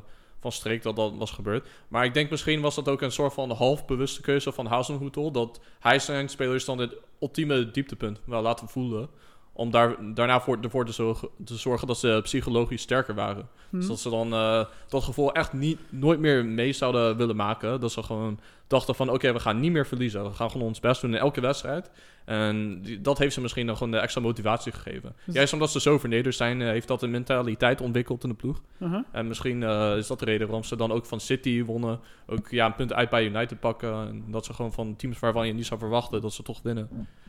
[0.45, 1.69] van streek dat dat was gebeurd.
[1.89, 5.31] Maar ik denk misschien was dat ook een soort van half bewuste keuze van Hazenhoetel.
[5.31, 9.09] Dat hij zijn spelers dan het ultieme dieptepunt wel laten voelen.
[9.57, 13.49] Om daar, daarna voor, ervoor te zorgen, te zorgen dat ze psychologisch sterker waren.
[13.69, 13.77] Mhm.
[13.79, 17.81] Dus dat ze dan eh, dat gevoel echt niet, nooit meer mee zouden willen maken.
[17.81, 20.25] Dat ze gewoon dachten van oké, we gaan niet meer verliezen.
[20.25, 21.91] We gaan gewoon ons best doen in elke wedstrijd.
[22.25, 25.17] En die- dat heeft ze misschien dan gewoon de extra motivatie gegeven.
[25.25, 28.35] Dus- Juist omdat ze zo vernederd zijn, eh, heeft dat een mentaliteit ontwikkeld in de
[28.35, 28.63] ploeg.
[28.79, 29.01] Uh-huh.
[29.13, 32.01] En misschien eh, is dat de reden waarom ze dan ook van City wonnen.
[32.27, 33.93] Ook ja, een punt uit bij United pakken.
[34.09, 36.89] En dat ze gewoon van teams waarvan je niet zou verwachten dat ze toch winnen.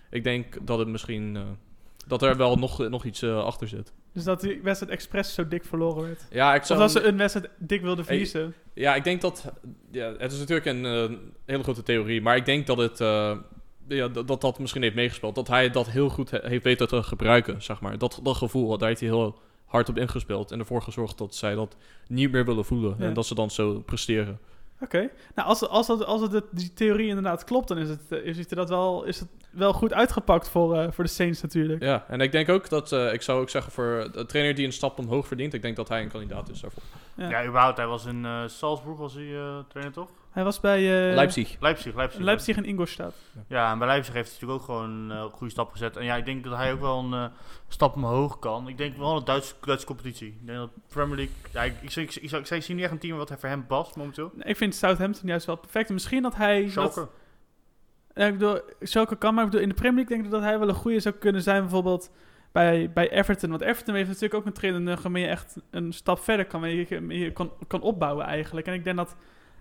[0.10, 1.38] Ik denk dat het misschien...
[2.08, 3.94] dat er wel nog, nog iets eh, achter zit.
[4.14, 6.28] Dus dat die wedstrijd expres zo dik verloren werd.
[6.30, 6.80] Ja, ik Of zou...
[6.80, 8.54] dat ze een wedstrijd dik wilden verliezen.
[8.74, 9.52] Ja, ik denk dat...
[9.92, 13.02] Ja, het is natuurlijk een eh, hele grote theorie, maar ik denk dat het...
[13.02, 13.38] eh,
[13.88, 15.36] ja, dat, dat dat misschien heeft meegespeeld.
[15.36, 17.98] Dat hij dat heel goed he- heeft weten te gebruiken, zeg maar.
[17.98, 20.52] Dat, dat gevoel, daar heeft hij heel hard op ingespeeld.
[20.52, 21.76] En ervoor gezorgd dat zij dat
[22.08, 22.96] niet meer willen voelen.
[23.00, 23.06] Ja.
[23.06, 24.40] En dat ze dan zo presteren.
[24.80, 25.10] Oké.
[25.36, 28.38] Nou, als, als, dat, als het, die theorie inderdaad klopt, dan is het, eh, is
[28.38, 31.84] het, dat wel, is het wel goed uitgepakt voor, eh, voor de Saints natuurlijk.
[31.84, 32.92] Ja, en ik denk ook dat...
[32.92, 35.54] eh, ik zou ook zeggen voor de trainer die een stap omhoog verdient...
[35.54, 36.84] ik denk dat hij een kandidaat is daarvoor.
[37.16, 37.30] Ja.
[37.30, 37.78] Ja, überhaupt.
[37.78, 40.10] Hij was in eh, Salzburg, was hij eh, trainer toch?
[40.36, 41.56] Hij was bij eh, Leipzig.
[41.60, 42.22] Leipzig, Leipzig.
[42.22, 43.16] Leipzig en Ingolstadt.
[43.48, 45.98] Ja, en bij Leipzig heeft hij natuurlijk ook gewoon eh, een goede stap gezet.
[45.98, 47.32] En ja, ik denk dat hij ook wel een
[47.68, 48.68] stap omhoog kan.
[48.68, 50.28] Ik denk wel een Duitse, Duitse competitie.
[50.28, 51.36] Ik denk dat Premier League...
[51.52, 53.66] Ja, ik, ik, ik, ik, ik, ik zie niet echt een team wat voor hem
[53.66, 54.32] past momenteel.
[54.40, 55.88] Ik vind Southampton juist wel perfect.
[55.88, 56.62] En misschien dat hij...
[56.62, 57.08] Dat, Schalke.
[58.14, 60.42] Ja, ik bedoel, Schalke kan, maar ik bedoel, in de Premier League denk ik dat
[60.50, 61.62] hij wel een goede zou kunnen zijn.
[61.62, 62.12] Bijvoorbeeld
[62.56, 63.50] bij, bij Everton.
[63.50, 66.70] Want Everton heeft natuurlijk ook een trainer nodig waarmee je echt een stap verder kan.
[66.70, 68.68] Je, kan, kan opbouwen eigenlijk.
[68.68, 69.16] En ik denk dat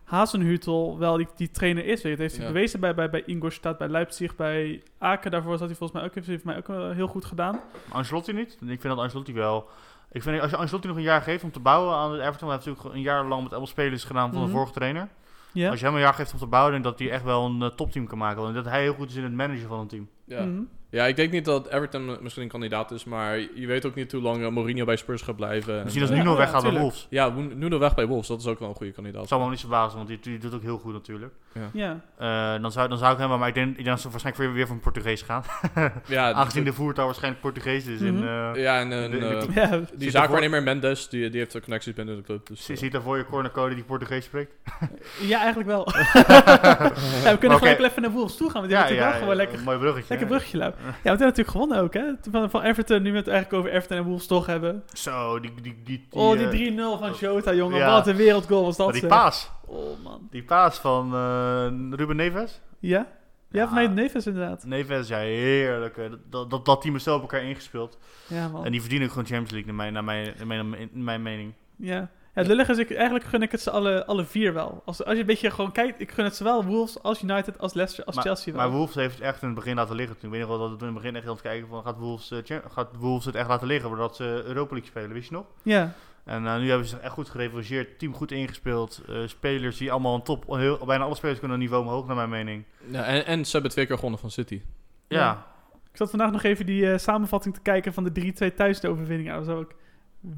[0.04, 2.02] Hazenhutel wel die, die trainer is.
[2.02, 2.09] Weet je.
[2.11, 2.52] Dat heeft hij Ja.
[2.52, 5.30] bewezen bij, bij, bij Ingolstadt, bij Leipzig, bij Aken.
[5.30, 7.61] Daarvoor zat hij volgens mij ook, heeft mij ook heel goed gedaan.
[7.88, 8.52] Ancelotti niet.
[8.52, 9.68] Ik vind dat Ancelotti wel...
[10.12, 12.48] Ik vind als je Ancelotti nog een jaar geeft om te bouwen aan het Everton...
[12.48, 14.46] Hij heeft natuurlijk een jaar lang met allemaal spelers gedaan van Mhm.
[14.46, 15.09] de vorige trainer.
[15.52, 15.70] Ja.
[15.70, 17.62] Als je hem een jaar geeft om te bouwen, denk dat hij echt wel een
[17.62, 18.42] eh, topteam kan maken.
[18.42, 20.09] Want dat hij heel goed is in het managen van een team.
[20.26, 20.42] Ja.
[20.44, 20.60] Mhm.
[20.90, 23.04] ja, ik denk niet dat Everton misschien een kandidaat is...
[23.04, 25.76] maar je weet ook niet hoe lang eh, Mourinho bij Spurs gaat blijven.
[25.76, 26.80] En, Misschien als eh, Ja, Nuno ja, weggaat bij.
[26.80, 27.06] Wolves.
[27.10, 28.28] Ja, nu nog weg bij Wolves.
[28.28, 29.18] Dat is ook wel een goede kandidaat.
[29.20, 31.32] Dat zou me ook niet verbazen, want die, die doet ook heel goed natuurlijk.
[31.72, 32.00] Ja.
[32.18, 34.44] Eh, dan, zou, dan zou ik hem maar ik denk, ik denk dat ze waarschijnlijk
[34.44, 35.42] weer, weer van Portugees gaan.
[36.06, 38.00] Ja, Aangezien de voertaal waarschijnlijk Portugees is.
[38.00, 39.76] in, eh, Ja, en De- de- eh, ja.
[39.76, 42.46] die Zit zaakwaarnemer Mendes, die, die heeft ook connecties binnen de club.
[42.46, 44.52] Dus, zie- Ziet daar voor je cornercode die Portugees spreekt?
[45.32, 45.88] ja, eigenlijk wel.
[45.94, 48.68] ja, we kunnen wel even naar Wolves toe gaan.
[48.68, 50.13] Want die wel gewoon lekker mooi bruggetje.
[50.18, 50.70] Lekker bruggetje, Lau.
[50.70, 52.05] Ja, want we hebben natuurlijk gewonnen ook, hè?
[52.31, 54.83] Van, van Everton, nu we het eigenlijk over Everton en Wolves toch hebben.
[54.92, 57.79] Zo, die, die, die, die, oh, eh, die 3-0 van Jota, jongen.
[57.79, 57.90] ja.
[57.90, 59.11] Wat een wereldgoal was dat, maar die zeg.
[59.11, 59.50] paas.
[59.66, 60.29] Oh, man.
[60.31, 62.61] Die paas van eh, Ruben Neves.
[62.79, 63.07] Ja?
[63.50, 64.64] Ja, van mij Neves inderdaad.
[64.64, 65.96] Neves, ja, heerlijk.
[66.31, 67.98] Dat, dat, dat team is zo op elkaar ingespeeld.
[68.27, 68.64] Ja, man.
[68.64, 71.22] En die verdienen ook gewoon Champions League, naar mijn, naar mijn, naar mijn, in mijn
[71.22, 71.53] mening.
[71.77, 72.11] Ja.
[72.35, 74.83] Ja, het lullige is, ik, eigenlijk gun ik het ze alle, alle vier wel.
[74.85, 77.75] Als, als je een beetje gewoon kijkt, ik gun het zowel Wolves als United, als
[77.75, 78.62] Leicester, als maar, Chelsea wel.
[78.62, 80.16] Maar Wolves heeft het echt in het begin laten liggen.
[80.16, 80.27] toen.
[80.27, 81.99] Ik weet nog wel dat het in het begin echt aan het kijken van gaat
[81.99, 85.35] Wolves, eh, gaat Wolves het echt laten liggen voordat ze Europa League spelen, wist je
[85.35, 85.47] nog?
[85.62, 85.94] ja.
[86.25, 90.14] En eh, nu hebben ze echt goed gerevangeerd, team goed ingespeeld, eh, spelers die allemaal
[90.14, 92.64] een top, heel, bijna alle spelers kunnen een niveau omhoog naar mijn mening.
[92.90, 94.62] ja, en, en ze hebben twee keer gewonnen van City.
[95.09, 95.47] Ja, Ja.
[95.90, 98.88] Ik zat vandaag nog even die eh, samenvatting te kijken van de 3-2 thuis de
[98.88, 99.29] overwinning.
[99.29, 99.73] Ja, dat was ook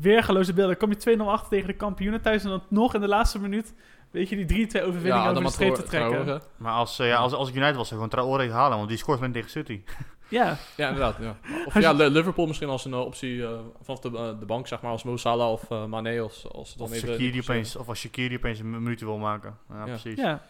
[0.00, 0.78] weergeloze beelden.
[0.78, 3.40] Dan kom je 2-0 achter tegen de kampioenen thuis en dan nog in de laatste
[3.40, 3.74] minuut,
[4.10, 6.10] weet je, die 3-2 overwinning over de streep te trekken.
[6.24, 6.40] Traoré.
[6.56, 8.88] maar als, eh, ja, als, als ik United was, zou ik gewoon Traoré halen, want
[8.88, 9.80] die scoort alleen tegen City.
[10.28, 11.16] Ja, Ja, inderdaad.
[11.20, 11.36] Ja.
[11.66, 13.50] Of ja, Liverpool misschien als een eh, optie eh,
[13.82, 16.20] vanaf de, de bank, zeg maar, als Mo Salah of Mane.
[16.20, 19.56] Als, als dan Of, even Shaqiri opeens, of als Shaqiri opeens een minuut wil maken.
[19.68, 19.84] Ja, Ja.
[19.84, 20.16] precies.
[20.16, 20.42] ja.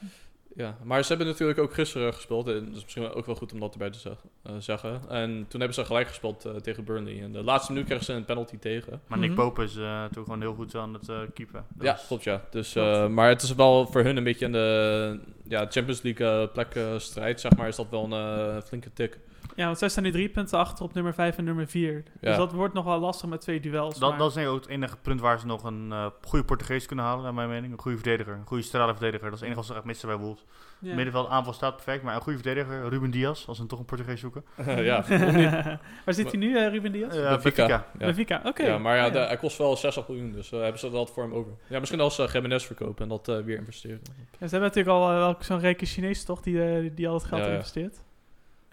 [0.56, 2.48] Ja, maar ze hebben natuurlijk ook gisteren gespeeld.
[2.48, 5.00] En dat is misschien ook wel goed om dat erbij te zeg- eh, zeggen.
[5.08, 7.22] En toen hebben ze gelijk gespeeld eh, tegen Burnley.
[7.22, 9.00] En de laatste minuut kregen ze een penalty tegen.
[9.06, 9.38] Maar Nick Mhm.
[9.40, 11.64] Pope is eh toen gewoon heel goed aan het eh keepen.
[11.74, 12.42] Dat Ja, klopt ja.
[12.50, 12.88] Dus, Klopt.
[12.88, 16.74] eh, maar het is wel voor hun een beetje in de ja, Champions League plek
[16.74, 19.18] eh, strijd, zeg maar, is dat wel een flinke tik.
[19.56, 21.92] Ja, want zij staan nu drie punten achter op nummer 5 en nummer 4.
[21.94, 22.02] Ja.
[22.20, 23.98] Dus dat wordt nog wel lastig met twee duels.
[23.98, 26.86] Dat, maar- dat is ook het enige punt waar ze nog een eh, goede Portugees
[26.86, 27.72] kunnen halen, naar mijn mening.
[27.72, 29.24] Een goede verdediger, een goede centrale verdediger.
[29.24, 30.44] Dat is het enige wat ze echt missen bij Wolves.
[30.78, 30.94] ja.
[30.94, 34.20] Middenveld aanval staat perfect, maar een goede verdediger, Ruben Diaz, als ze toch een Portugees
[34.20, 34.44] zoeken.
[34.66, 35.04] ja?
[36.04, 37.16] Waar zit hij nu, eh, Ruben Diaz?
[37.16, 37.40] Eh, Benfica.
[37.66, 37.66] Benfica.
[37.98, 38.06] Ja.
[38.06, 38.62] Benfica, oké.
[38.66, 41.22] Ja, maar ja, de- hij kost wel 60 miljoen, dus eh, hebben ze dat voor
[41.22, 41.52] hem over.
[41.66, 44.00] Ja, misschien als uh, Jimenez verkopen en dat eh, weer investeren.
[44.38, 47.40] Ja, ze hebben natuurlijk al wel zo'n rijke Chinees toch, die, die al het geld
[47.42, 47.54] Ja, ja.
[47.54, 48.04] investeert.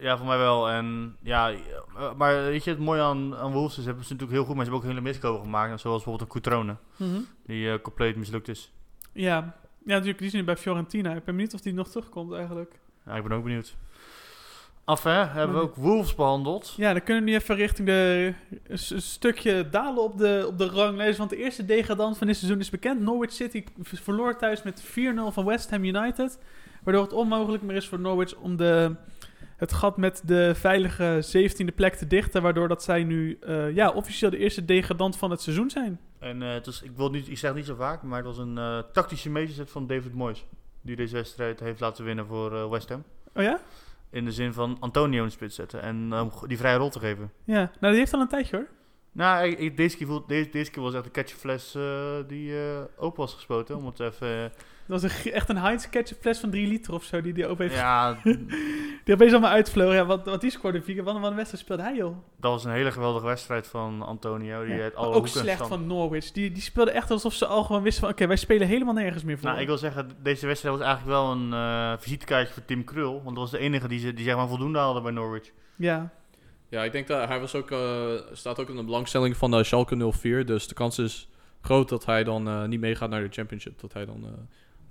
[0.04, 0.70] Ja, voor mij wel.
[0.70, 1.58] En ja, eh,
[2.18, 4.66] maar weet je, het mooie aan, aan Wolves is, hebben ze natuurlijk heel goed, maar
[4.66, 5.82] ze hebben ook hele miskopen gemaakt.
[5.82, 6.76] Zoals bijvoorbeeld een Coutrone,
[7.46, 8.72] die eh, compleet mislukt is.
[9.14, 9.36] Ja.
[9.86, 11.10] ja, natuurlijk, die is nu bij Fiorentina.
[11.10, 12.80] Ik ben benieuwd of die nog terugkomt eigenlijk.
[13.06, 13.76] Ja, ik ben ook benieuwd.
[14.84, 15.26] Af, hè?
[15.26, 16.74] Hebben we ook Wolves behandeld.
[16.78, 18.34] Ja, dan kunnen we nu even richting de
[18.68, 21.18] een stukje dalen op de, op de ranglijst.
[21.18, 23.02] Want de eerste degradant van dit seizoen is bekend.
[23.02, 24.88] Norwich City verloor thuis met 4-0
[25.30, 26.40] van West Ham United.
[26.84, 28.96] Waardoor het onmogelijk meer is voor Norwich om de,
[29.64, 32.42] het gat met de veilige 17e plek te dichten.
[32.42, 36.00] Waardoor dat zij nu eh, ja, officieel de eerste degradant van het seizoen zijn.
[36.20, 38.38] En eh, het is, ik, wil niet, ik zeg niet zo vaak, maar het was
[38.38, 40.46] een eh, tactische meesterzet van David Moyes.
[40.82, 43.04] Die deze wedstrijd heeft laten winnen voor West Ham.
[43.36, 43.60] Oh ja?
[44.10, 47.00] In de zin van Antonio in de spits zetten en eh, die vrije rol te
[47.00, 47.32] geven.
[47.44, 48.68] Ja, nou die heeft al een tijdje hoor.
[49.12, 52.54] Nou, ik, ik- deze, keer deze, deze keer was echt een catchfles eh die
[52.98, 53.76] open was gespoten.
[53.76, 54.52] Om het even...
[54.88, 57.46] Dat was een, echt een Heinz ketchup fles van 3 liter of zo die die
[57.58, 58.18] heeft ja,
[59.04, 59.96] Die opeens allemaal uitvlogen.
[59.96, 61.04] Ja, wat, wat die scoorde vier.
[61.04, 62.16] Wat, wat een wedstrijd speelde hij, joh.
[62.40, 64.66] Dat was een hele geweldige wedstrijd van Antonio.
[64.66, 64.90] Die Ja.
[64.96, 66.32] alle Ook slecht stand- van Norwich.
[66.32, 68.12] Die, die speelde echt alsof ze al gewoon wisten van...
[68.12, 69.48] Oké, wij spelen helemaal nergens meer voor.
[69.50, 73.14] Nou, ik wil zeggen, deze wedstrijd was eigenlijk wel een eh, visitekaartje voor Tim Krul.
[73.14, 75.52] Want dat was de enige die, ze, die zeg maar voldoende hadden bij Norwich.
[75.76, 76.10] Ja.
[76.70, 77.80] Ja, ik denk dat hij was ook, eh,
[78.32, 80.46] staat ook in de belangstelling van de Schalke 04.
[80.46, 81.30] Dus de kans is
[81.62, 83.80] groot dat hij dan eh, niet meegaat naar de championship.
[83.80, 84.30] Dat hij dan eh,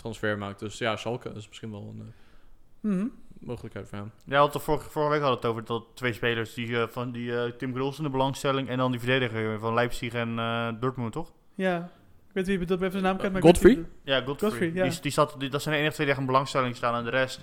[0.03, 0.59] transfer maakt.
[0.59, 3.07] Dus ja, Schalke is misschien wel een eh, Mhm.
[3.41, 4.11] mogelijkheid voor hem.
[4.25, 6.55] Ja, want de vorige, vorige week hadden we het over dat twee spelers.
[6.55, 8.69] Die, eh, van die eh, Tim Krul is in de belangstelling.
[8.69, 11.33] En dan die verdediger van Leipzig en eh, Dortmund, toch?
[11.55, 11.91] Ja.
[12.29, 13.33] Ik weet wie ben even zijn naam kwijt.
[13.33, 13.85] maar Godfrey?
[14.05, 14.49] Ja, Godfrey.
[14.51, 14.89] Godfrey, ja.
[14.89, 17.05] Die, die zat, die, dat zijn de enige twee die echt in belangstelling staan en
[17.05, 17.41] de rest.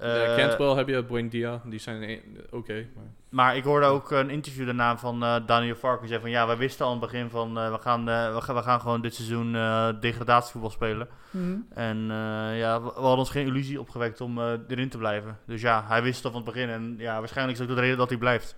[0.00, 2.18] Ja, eh, Cantwell heb je, Buendia, die zijn eh,
[2.50, 2.86] oké.
[2.94, 5.76] maar Maar ik hoorde ook een interview daarna van eh, Daniel.
[6.00, 8.34] Die zei van ja, wij wisten al aan het begin van eh, we, gaan, eh,
[8.34, 11.08] we, gaan, we gaan gewoon dit seizoen eh, degradatievoetbal spelen.
[11.30, 11.56] Mhm.
[11.70, 15.38] En eh, ja, we, we hadden ons geen illusie opgewekt om eh, erin te blijven.
[15.46, 16.68] Dus ja, hij wist het al van het begin.
[16.68, 18.56] En ja, waarschijnlijk is ook de reden dat hij blijft.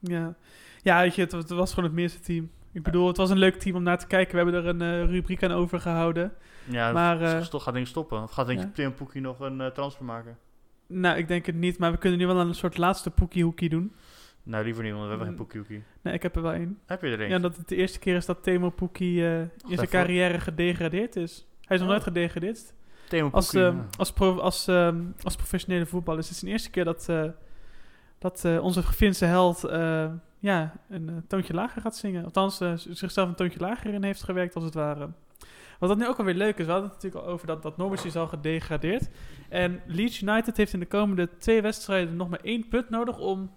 [0.00, 0.34] Ja.
[0.82, 2.50] Ja, weet je, het, het was gewoon het meeste team.
[2.72, 4.36] Ik bedoel, het was een leuk team om naar te kijken.
[4.36, 6.32] We hebben er een eh, rubriek aan overgehouden.
[6.64, 8.22] Ja, Maar, eh, gaat denk ik stoppen.
[8.22, 8.70] Of gaat denk ja.
[8.74, 10.38] Tim Poekie nog een eh, transfer maken?
[11.00, 13.92] Nou, ik denk het niet, maar we kunnen nu wel een soort laatste poekie-hoekie doen.
[14.42, 15.36] Nou, liever niet, want we hebben Mm.
[15.36, 15.82] geen Poekie.
[16.02, 16.78] Nee, ik heb er wel één.
[16.86, 17.28] Heb je er een?
[17.28, 21.16] Ja, dat het de eerste keer is dat Temo Poekie eh, in zijn carrière gedegradeerd
[21.16, 21.46] is.
[21.60, 21.88] Hij is nog Oh.
[21.88, 22.72] nooit gedegradeerd.
[23.08, 23.86] Timo Als, Poekie, ehm, ja.
[23.96, 27.24] als, pro- als, ehm, als professionele voetballer is het de eerste keer dat, eh,
[28.18, 32.24] dat eh, onze Finse held eh, ja, een eh, toontje lager gaat zingen.
[32.24, 35.08] Althans, eh, zichzelf een toontje lager in heeft gewerkt, als het ware.
[35.82, 37.76] Wat dat nu ook alweer leuk is, we hadden het natuurlijk al over dat, dat
[37.76, 39.08] Norwich is al gedegradeerd.
[39.48, 43.50] En Leeds United heeft in de komende twee wedstrijden nog maar één punt nodig om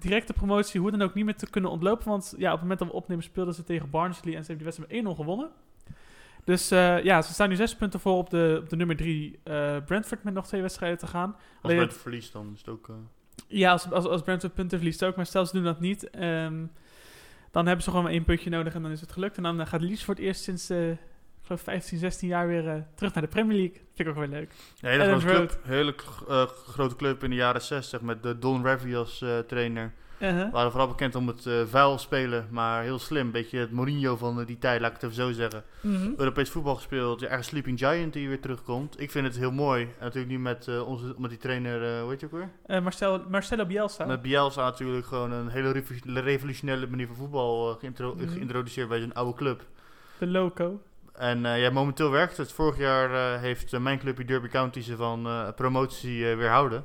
[0.00, 2.08] directe promotie hoe dan ook niet meer te kunnen ontlopen.
[2.08, 4.56] Want ja, op het moment dat we opnemen speelden ze tegen Barnsley en ze hebben
[4.56, 5.50] die wedstrijd met 1-0 gewonnen.
[6.44, 9.38] Dus eh, ja, ze staan nu zes punten voor op de, op de nummer drie
[9.42, 11.30] eh, Brentford met nog twee wedstrijden te gaan.
[11.32, 12.88] Als alleen Brent het- verliest, dan is het ook...
[12.88, 12.94] eh,
[13.48, 16.64] Ja, als, als, als Brentford punten verliest ook, maar stel ze doen dat niet, ehm,
[17.50, 19.36] dan hebben ze gewoon maar één puntje nodig en dan is het gelukt.
[19.36, 20.70] En dan gaat Leeds voor het eerst sinds,
[21.46, 23.74] ik geloof 15, 16 jaar weer eh, terug naar de Premier League.
[23.94, 24.52] Vind ik ook wel leuk.
[24.80, 25.94] Ja, hele, grote club, hele
[26.28, 29.92] eh, grote club in de jaren 60 met de Don Revy als eh, trainer.
[30.18, 33.30] We waren vooral bekend om het eh, vuil spelen, maar heel slim.
[33.30, 35.64] Beetje het Mourinho van eh, die tijd, laat ik het even zo zeggen.
[35.80, 36.10] Mhm.
[36.16, 39.00] Europees voetbal gespeeld, ja, een Sleeping Giant die weer terugkomt.
[39.00, 39.82] Ik vind het heel mooi.
[39.82, 42.50] En natuurlijk nu met, eh, onze, met die trainer, eh hoe heet je ook weer?
[42.66, 44.04] Eh, Marcel, Marcelo Bielsa.
[44.04, 48.28] Met Bielsa natuurlijk gewoon een hele revo- revolutionaire manier van voetbal eh, geïntro- Mhm.
[48.28, 49.64] geïntroduceerd bij zijn oude club.
[50.18, 50.80] De loco.
[51.18, 52.52] En eh, ja, momenteel werkt het.
[52.52, 56.84] Vorig jaar eh, heeft eh, mijn clubje Derby County ze van promotie weerhouden.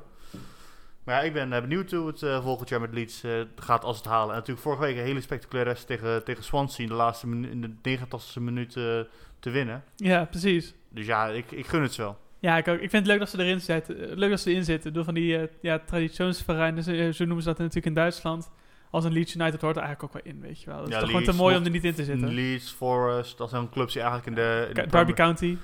[1.04, 3.22] Maar ja, ik ben benieuwd hoe het volgend jaar met Leeds
[3.56, 4.28] gaat als het halen.
[4.28, 7.78] En natuurlijk vorige week een hele spectaculaire wedstrijd tegen, tegen Swansea in de laatste in
[7.82, 9.00] de 89e minuut eh,
[9.38, 9.84] te winnen.
[9.96, 10.74] Ja, precies.
[10.88, 12.18] Dus ja, ik, ik gun het wel.
[12.38, 12.74] Ja, ik, ook.
[12.74, 14.18] ik vind het leuk dat ze erin zitten.
[14.18, 14.92] Leuk dat ze erin zitten.
[14.92, 18.50] Door van die ja, traditionsvereinen, zo, zo noemen ze dat natuurlijk in Duitsland.
[18.92, 20.78] Als een Leeds United hoort er eigenlijk ook wel in, weet je wel.
[20.78, 22.28] Het is Ja, toch gewoon te mooi om er niet in te zitten.
[22.34, 24.64] Leeds, Forest, dat zijn clubs die eigenlijk in de...
[24.68, 25.56] in de Ka- Derby County.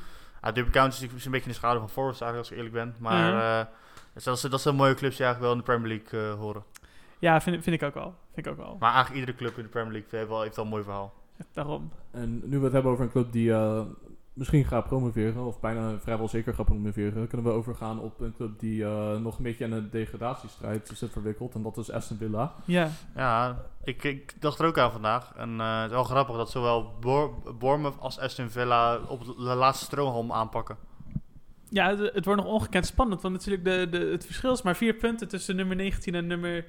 [0.42, 2.74] Ja, Derby County is een beetje in de schade van Forest eigenlijk, als ik eerlijk
[2.74, 2.94] ben.
[3.02, 3.40] Maar Mhm.
[3.42, 3.74] eh,
[4.14, 6.38] dus dat, zijn- dat zijn mooie clubs die eigenlijk wel in de Premier League eh,
[6.40, 6.62] horen.
[7.18, 8.14] Ja, vind, vind ik ook wel.
[8.34, 8.76] Vind ik ook wel.
[8.80, 11.14] Maar eigenlijk iedere club in de Premier League heeft wel, heeft wel een mooi verhaal.
[11.52, 11.90] Daarom.
[12.10, 13.80] En nu we het hebben over een club die eh,
[14.38, 18.58] misschien gaat promoveren, of bijna vrijwel zeker gaat promoveren, kunnen we overgaan op een club
[18.58, 21.54] die eh, nog een beetje in een degradatiestrijd zit verwikkeld.
[21.54, 22.54] En dat is Aston Villa.
[22.64, 22.90] Ja.
[23.14, 25.32] Ja, ik, ik dacht er ook aan vandaag.
[25.36, 29.32] En eh, het is wel grappig dat zowel Bour- Bournemouth als Aston Villa op de
[29.42, 30.76] laatste strohalm aanpakken.
[31.70, 33.22] Ja, het, het wordt nog ongekend spannend.
[33.22, 36.64] Want natuurlijk, de, de, het verschil is maar vier punten tussen nummer 19 en nummer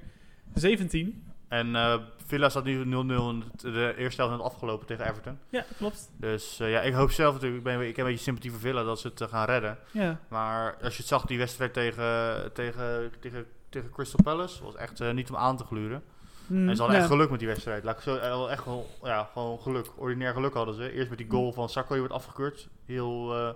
[0.53, 1.23] 17.
[1.47, 1.95] En eh,
[2.29, 5.37] Villa staat nu 0-0 en het- de eerste helft net afgelopen tegen Everton.
[5.49, 6.09] Ja, klopt.
[6.17, 8.59] Dus eh, ja, ik hoop zelf natuurlijk, ik, ben, ik heb een beetje sympathie voor
[8.59, 9.77] Villa dat ze het eh, gaan redden.
[9.91, 10.19] Ja.
[10.27, 14.99] Maar als je het zag, die wedstrijd tegen, tegen, tegen, tegen Crystal Palace, was echt
[15.01, 16.03] eh, niet om aan te gluren.
[16.47, 17.03] Mm, En ze hadden ja.
[17.03, 17.83] echt geluk met die wedstrijd.
[17.83, 19.85] Laat ik zo, eh, echt wel, ja, gewoon geluk.
[19.95, 20.91] Ordinair geluk hadden ze.
[20.91, 22.67] Eerst met die goal van Sakko, die werd afgekeurd.
[22.85, 23.49] Heel eh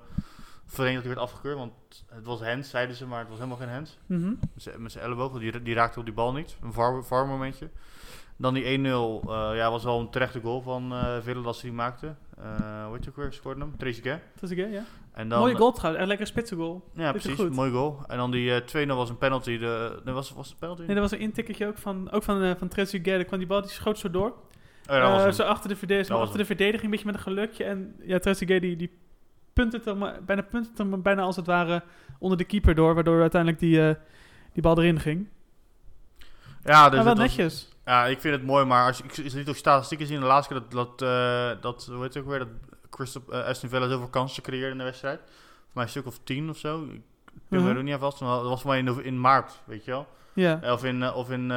[0.66, 1.74] vreemd dat die werd afgekeurd, want
[2.10, 3.98] het was hands, zeiden ze, maar het was helemaal geen hands.
[4.54, 6.58] Met z'n- Met zijn elleboog, die, die raakte op die bal niet.
[6.62, 7.70] Een VAR, VAR momentje.
[8.44, 11.62] Dan die 1-0, eh, ja, was wel een terechte goal van eh Villa dat ze
[11.62, 12.16] die maakte.
[12.38, 13.74] Eh hoe heet je ook weer, scoorde hem?
[14.40, 14.84] Dat is oké, ja.
[15.14, 16.00] En dan, Mooie goal trouwens.
[16.00, 16.84] Echt lekker spitse goal.
[16.94, 17.36] Ja, precies.
[17.36, 17.54] goed.
[17.56, 18.00] Mooi goal.
[18.08, 19.58] En dan die eh 2-0 was een penalty.
[19.58, 20.82] De, nee, was, was het penalty?
[20.82, 23.20] Nee, er was een intikkertje ook van, ook van, eh van Trezeguet.
[23.20, 24.30] Er kwam die bal, die schoot zo door.
[24.30, 24.36] Oh,
[24.86, 27.16] ja, dat Eh, zo achter de, verdedig- Dat was achter de verdediging, een beetje met
[27.16, 27.64] een gelukje.
[27.64, 28.98] En ja, Trezeguet die, die
[29.54, 31.84] puntte het er maar, bijna, puntte het er maar bijna als het ware
[32.20, 32.94] onder de keeper door.
[32.94, 33.96] Waardoor uiteindelijk die, eh,
[34.54, 35.28] die bal erin ging.
[36.64, 37.72] Ja, dus maar wel was- netjes.
[37.86, 40.20] Ja, ik vind het mooi, maar als, ik is niet ook statistieken zien.
[40.20, 42.48] De laatste keer dat, dat, eh, dat hoe heet het ook weer, dat
[42.90, 45.20] Crystal, eh, Aston Villa zoveel kansen creëerde in de wedstrijd.
[45.26, 46.84] Voor mij een stuk of tien of zo.
[46.84, 47.02] Ik-
[47.48, 47.68] me Mhm.
[47.68, 48.22] er niet aan vast.
[48.22, 50.08] Maar dat was voor mij in, in maart, weet je wel.
[50.34, 50.62] Ja.
[50.62, 51.52] Eh, Of in, eh, of in,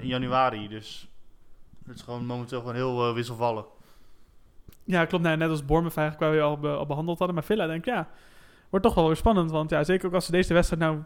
[0.00, 0.68] in januari.
[0.68, 1.08] Dus
[1.86, 3.64] het is gewoon momenteel gewoon heel wisselvallig.
[4.84, 5.24] Ja, klopt.
[5.24, 7.36] Nee, net als Bournemouth eigenlijk waar we al, be- al behandeld hadden.
[7.36, 8.08] Maar Villa denk ik, ja,
[8.70, 9.50] wordt toch wel weer spannend.
[9.50, 11.02] Want ja, zeker ook als ze deze wedstrijd nou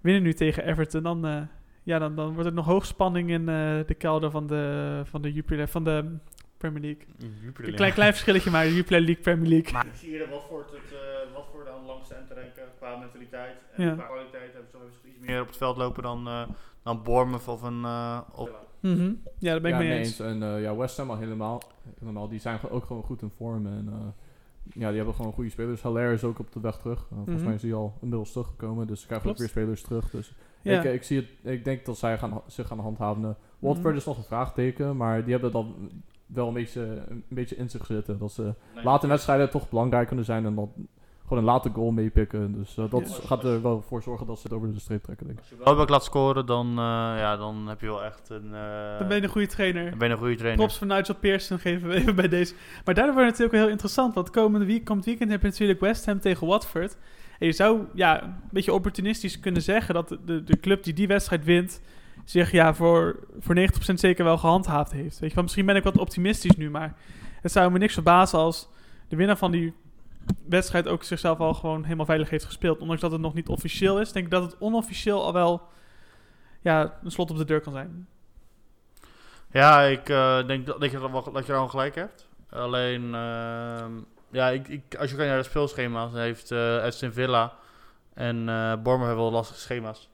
[0.00, 1.48] winnen nu tegen Everton, dan,
[1.86, 5.22] ja, dan, dan wordt het nog hoog spanning in eh, de kelder van de, van
[5.22, 6.16] de Jupiler, van de
[6.56, 7.04] Premier League.
[7.42, 9.72] Jupiler, Een klein, klein verschilletje maar, Jupiler League, Premier League.
[9.72, 12.96] Maar ik zie hier wat voor het, eh, wat voor langste end te denken qua
[12.96, 13.56] mentaliteit.
[13.76, 13.94] En Ja.
[13.94, 16.42] qua kwaliteit hebben ze toch even iets meer op het veld lopen dan, eh
[16.82, 17.84] dan Bournemouth of een...
[17.84, 18.20] eh,
[18.80, 19.12] Mhm.
[19.38, 20.20] Ja, daar ben ik ja, mee eens.
[20.20, 21.62] En eh, ja, West Ham al helemaal,
[21.98, 22.28] helemaal.
[22.28, 23.66] Die zijn ook gewoon goed in vorm.
[23.66, 24.06] En eh,
[24.80, 25.82] ja, die hebben gewoon goede spelers.
[25.82, 26.98] Haller is ook op de weg terug.
[26.98, 27.44] Uh, volgens Mhm.
[27.44, 28.86] mij is hij al inmiddels teruggekomen.
[28.86, 30.10] Dus ze krijgen ook weer spelers terug.
[30.10, 30.32] Dus
[30.66, 30.82] Ja.
[30.82, 33.36] ik, ik, zie het, ik denk dat zij gaan, zich gaan handhaven.
[33.58, 33.96] Watford Mhm.
[33.96, 34.96] is nog een vraagteken.
[34.96, 35.74] Maar die hebben dan
[36.26, 38.18] wel een beetje, een beetje in zich zitten.
[38.18, 40.44] Dat ze later in wedstrijden toch belangrijk kunnen zijn.
[40.46, 40.72] En dan
[41.22, 42.52] gewoon een late goal meepikken.
[42.54, 43.26] Dus eh, dat Ja.
[43.26, 45.44] gaat er wel voor zorgen dat ze het over de streep trekken, denk ik.
[45.50, 46.74] Als je Welbeck laat scoren, dan, eh,
[47.18, 48.54] ja, dan heb je wel echt een...
[48.54, 49.90] eh, Dan ben je een goede trainer.
[49.90, 50.58] dan ben je een goede trainer.
[50.64, 52.54] Props van Nigel Pearson geven we even bij deze.
[52.84, 54.14] Maar daardoor wordt het natuurlijk wel heel interessant.
[54.14, 56.96] Want komende week, komend weekend heb je natuurlijk West Ham tegen Watford.
[57.38, 61.44] Je zou ja, een beetje opportunistisch kunnen zeggen dat de, de, club die die wedstrijd
[61.44, 61.80] wint...
[62.24, 63.60] zich ja, voor, voor 90%
[63.94, 65.18] zeker wel gehandhaafd heeft.
[65.18, 66.94] Weet je misschien ben ik wat optimistisch nu, maar
[67.40, 68.68] het zou me niks verbazen als
[69.08, 69.74] de winnaar van die
[70.48, 72.78] wedstrijd ook zichzelf al gewoon helemaal veilig heeft gespeeld.
[72.78, 75.68] Ondanks dat het nog niet officieel is, denk ik dat het onofficieel al wel
[76.60, 78.08] ja, een slot op de deur kan zijn.
[79.50, 82.28] Ja, ik eh, denk dat, dat, je, dat je gelijk hebt.
[82.50, 83.92] Alleen, ehm,
[84.36, 87.52] ja, ik, ik, als je kijkt naar de speelschema's, dan heeft eh Aston Villa
[88.14, 90.08] en Bournemouth hebben wel lastige schema's.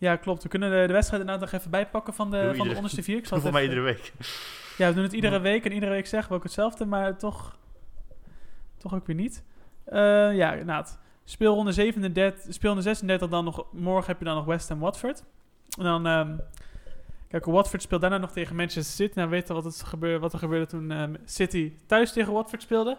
[0.00, 0.42] Ja, klopt.
[0.42, 3.02] We kunnen de, de wedstrijd inderdaad nog even bijpakken van de, Doe van de onderste
[3.02, 3.16] vier.
[3.16, 4.12] Ik zal voor mij iedere week.
[4.78, 7.58] Ja, we doen het iedere week en iedere week zeggen we ook hetzelfde, maar toch,
[8.78, 9.44] toch ook weer niet.
[9.84, 10.00] Eh,
[10.36, 10.98] ja, inderdaad.
[11.24, 13.66] Speelronde 37, speelronde 36 dan nog.
[13.72, 15.24] Morgen heb je dan nog West Ham Watford.
[15.78, 16.36] En dan, ehm,
[17.30, 19.12] kijk, Watford speelt daarna nog tegen Manchester City.
[19.14, 22.98] Nou, we weten wat, het wat er gebeurde toen ehm, City thuis tegen Watford speelde.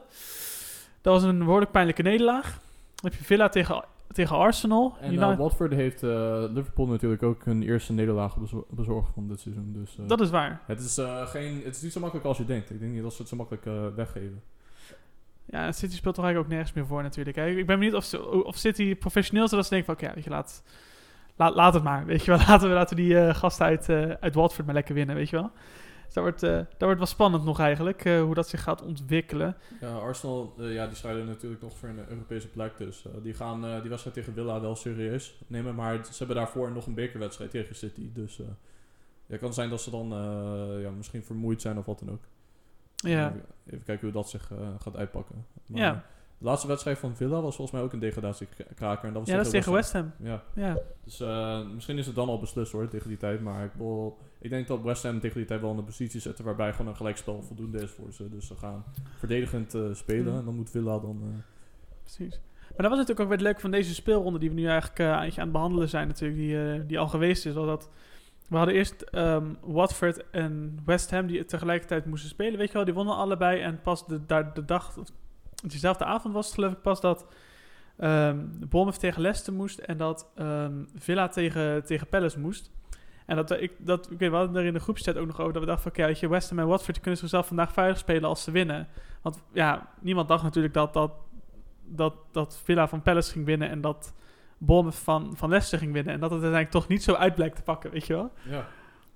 [1.02, 2.60] Dat was een behoorlijk pijnlijke nederlaag.
[2.96, 4.98] Dan heb je Villa tegen, tegen Arsenal.
[5.00, 9.40] En eh, Watford heeft eh, Liverpool natuurlijk ook hun eerste nederlaag bezo- bezorgd van dit
[9.40, 9.74] seizoen.
[9.74, 10.62] Dus eh, dat is waar.
[10.66, 12.70] het, is, geen, het is niet zo makkelijk als je denkt.
[12.70, 14.42] Ik denk niet dat ze het zo makkelijk weggeven.
[15.46, 17.36] Ja, City speelt toch eigenlijk ook nergens meer voor natuurlijk.
[17.36, 17.48] Hè.
[17.48, 18.14] Ik ben benieuwd of,
[18.44, 20.64] of City professioneel is, dat ze denken van, oké, ja, je, laat,
[21.36, 22.06] laat, laat het maar.
[22.06, 24.76] Weet je wel, laten we, laten we die eh, gasten uit, eh, uit Watford maar
[24.76, 25.52] lekker winnen, weet je wel.
[26.06, 29.58] Dus dat wordt, eh, dat wordt wel spannend nog eigenlijk, hoe dat zich gaat ontwikkelen.
[29.82, 32.78] Ja, Arsenal ja, die strijden natuurlijk nog voor een Europese plek.
[32.78, 35.76] Dus die gaan die wedstrijd tegen Villa wel serieus nemen.
[35.76, 38.10] Maar ze hebben daarvoor nog een bekerwedstrijd tegen City.
[38.14, 38.56] Dus ja,
[39.28, 40.08] het kan zijn dat ze dan
[40.82, 42.24] ja, misschien vermoeid zijn of wat dan ook.
[42.96, 43.34] Ja,
[43.66, 45.46] Even, kijken hoe dat zich gaat uitpakken.
[45.68, 46.06] Maar, Ja.
[46.42, 49.08] De laatste wedstrijd van Villa was volgens mij ook een degradatiekraker.
[49.08, 50.12] En dat was ja dat is tegen West Ham.
[50.20, 53.42] Ja, Ja, dus eh, misschien is het dan al beslist hoor, tegen die tijd.
[53.42, 56.20] Maar ik, wil, ik denk dat West Ham tegen die tijd wel in een positie
[56.20, 58.30] zitten waarbij gewoon een gelijkspel voldoende is voor ze.
[58.30, 58.84] Dus ze gaan
[59.18, 60.26] verdedigend eh, spelen.
[60.26, 60.38] Mhm.
[60.38, 61.22] En dan moet Villa dan...
[61.22, 61.44] eh,
[62.04, 62.40] precies.
[62.60, 65.00] Maar dat was natuurlijk ook weer het leuke van deze speelronde die we nu eigenlijk
[65.00, 67.54] aan het behandelen zijn natuurlijk, die, die al geweest is.
[67.54, 67.90] Was dat
[68.52, 72.58] we hadden eerst ehm, Watford en West Ham die tegelijkertijd moesten spelen.
[72.58, 73.62] Weet je wel, die wonnen allebei.
[73.62, 74.98] En pas de, daar de dag,
[75.62, 77.26] diezelfde avond was het geloof ik pas dat
[77.98, 78.38] ehm
[78.70, 79.80] Bournemouth tegen Leicester moest.
[79.80, 82.72] En dat ehm, Villa tegen, tegen Palace moest.
[83.26, 85.40] En dat, eh, ik, dat, ik weet, we hadden er in de groepchat ook nog
[85.40, 87.74] over dat we dachten van, oké, weet je, West Ham en Watford kunnen zichzelf vandaag
[87.74, 88.88] veilig spelen als ze winnen.
[89.22, 91.12] Want ja, niemand dacht natuurlijk dat, dat,
[91.84, 94.14] dat, dat Villa van Palace ging winnen en dat
[94.58, 96.14] Bournemouth van, van Leicester ging winnen.
[96.14, 98.32] En dat het uiteindelijk toch niet zo uit blijkt te pakken, weet je wel.
[98.44, 98.68] ja.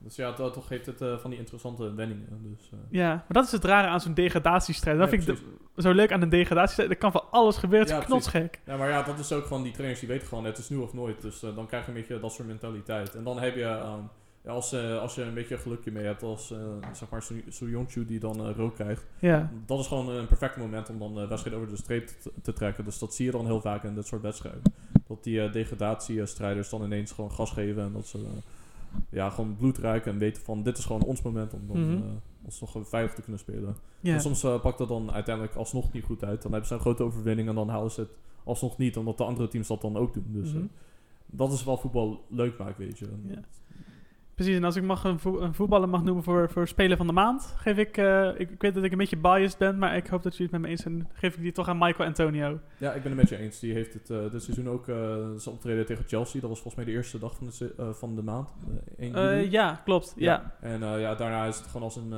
[0.06, 2.56] Dus ja, dat, toch geeft het eh, van die interessante wendingen.
[2.58, 4.98] Dus, eh, Ja, maar dat is het rare aan zo'n degradatiestrijd.
[4.98, 5.36] Dat Ja, vind ik
[5.76, 6.90] de- zo leuk aan een degradatiestrijd.
[6.90, 8.60] Er kan van alles gebeuren, het is Ja, knotsgek.
[8.66, 10.78] Ja, maar ja, dat is ook gewoon die trainers die weten gewoon, het is nu
[10.78, 11.22] of nooit.
[11.22, 13.16] Dus eh, dan krijg je een beetje dat soort mentaliteit.
[13.16, 14.00] En dan heb je, ehm,
[14.48, 16.54] als, als je een beetje gelukje mee hebt, als
[16.94, 19.06] zeg maar Soyuncu die dan rook krijgt.
[19.20, 22.32] Ja, Dat is gewoon een perfect moment om dan de wedstrijd over de streep te,
[22.42, 22.84] te trekken.
[22.86, 24.62] Dus dat zie je dan heel vaak in dit soort wedstrijden.
[25.08, 28.26] Dat die degradatiestrijders dan ineens gewoon gas geven en dat ze
[29.10, 32.04] ja, gewoon bloed ruiken en weten van dit is gewoon ons moment om dan Mhm.
[32.04, 32.10] eh,
[32.46, 33.76] ons nog veilig te kunnen spelen.
[34.14, 36.42] En soms eh, pakt dat dan uiteindelijk alsnog niet goed uit.
[36.42, 38.10] Dan hebben ze een grote overwinning en dan halen ze het
[38.44, 40.26] alsnog niet, omdat de andere teams dat dan ook doen.
[40.28, 40.58] Dus Mhm.
[40.62, 40.64] eh,
[41.26, 43.08] dat is wel voetbal leuk maakt, weet je.
[44.36, 47.08] Precies, en als ik mag een, vo- een voetballer mag noemen voor, voor Speler van
[47.08, 49.96] de Maand, geef ik, eh, ik, ik weet dat ik een beetje biased ben, maar
[49.96, 52.08] ik hoop dat jullie het met me eens zijn, geef ik die toch aan Michael
[52.08, 52.60] Antonio.
[52.78, 53.60] Ja, ik ben het met je eens.
[53.60, 54.96] Die heeft het eh, dit seizoen ook eh
[55.36, 56.42] zijn optreden tegen Chelsea.
[56.42, 58.50] Dat was volgens mij de eerste dag van de, van de maand.
[58.98, 59.52] 1 juli.
[59.52, 60.14] ja, klopt.
[60.18, 60.56] Ja.
[60.62, 62.14] En ja, daarna is het gewoon als een,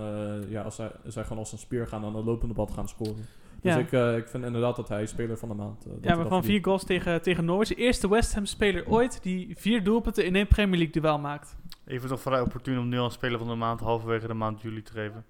[0.50, 3.26] ja, als zij, zij gewoon als een speer gaan aan een lopende bad gaan scoren.
[3.68, 3.82] Dus Ja.
[3.82, 5.86] ik, eh, ik vind inderdaad dat hij speler van de maand...
[5.86, 6.46] eh, dat Ja, hij maar dat van verdient.
[6.54, 7.68] vier goals tegen, tegen Norwich.
[7.68, 11.56] De eerste West Ham speler ooit die vier doelpunten in één Premier League duel maakt.
[11.86, 14.82] Even toch vrij opportun om nu al speler van de maand halverwege de maand juli
[14.82, 15.26] te geven.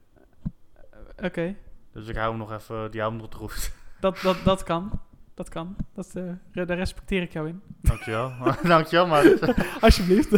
[1.23, 1.55] Oké,
[1.93, 3.71] Dus ik hou hem nog even, die hou hem nog te goed.
[3.99, 4.99] dat, dat, dat kan.
[5.33, 5.75] Dat kan.
[5.93, 7.61] Dat, eh, daar respecteer ik jou in.
[7.81, 8.31] Dankjewel.
[8.63, 9.23] Dankjewel, maar
[9.81, 10.31] Alsjeblieft.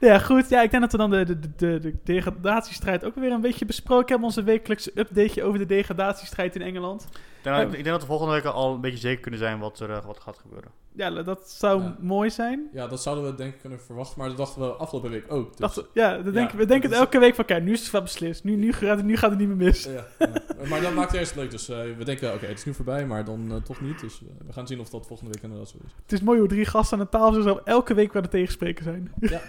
[0.00, 0.48] Ja, goed.
[0.48, 3.64] Ja, ik denk dat we dan de, de, de, de degradatiestrijd ook weer een beetje
[3.64, 4.26] besproken hebben.
[4.26, 7.02] Onze wekelijkse updateje over de degradatiestrijd in Engeland.
[7.02, 7.10] ik
[7.42, 9.80] denk, dat- ik denk dat we volgende week al een beetje zeker kunnen zijn wat
[9.80, 10.70] er eh, wat gaat gebeuren.
[10.92, 11.96] Ja, dat zou Ja.
[12.00, 12.68] mooi zijn.
[12.72, 15.48] Ja, dat zouden we denk ik kunnen verwachten, maar dat dachten we afgelopen week ook.
[15.56, 17.80] Dus, Dacht, ja, dan denken, we dat denken het elke week van, kijk, nu is
[17.80, 18.44] het wel beslist.
[18.44, 19.84] Nu, nu, gaat, het, nu gaat het niet meer mis.
[19.84, 20.28] ja, ja.
[20.68, 21.50] Maar dat maakt het juist leuk.
[21.50, 24.00] Dus eh, we denken, oké, het is nu voorbij, maar dan eh, toch niet.
[24.00, 25.92] Dus eh, we gaan zien of dat volgende week inderdaad zo is.
[26.02, 28.84] Het is mooi hoe drie gasten aan de tafel zo elke week weer de tegenspreken
[28.84, 29.12] zijn.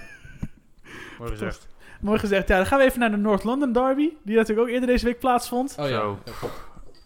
[1.21, 1.67] Mooi gezegd.
[2.01, 2.47] Mooi gezegd.
[2.47, 5.05] Ja, dan gaan we even naar de North London Derby, die natuurlijk ook eerder deze
[5.05, 5.75] week plaatsvond.
[5.79, 6.17] Oh ja, Zo.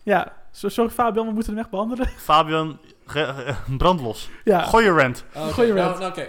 [0.03, 2.07] ja, sorry Fabian, we moeten hem echt behandelen.
[2.31, 4.29] Fabian, ge- brandlos.
[4.43, 5.25] Ja, Gooi je rant.
[5.33, 5.47] Ah.
[5.47, 5.99] Goeie Nou, rant.
[5.99, 6.27] nou, oké.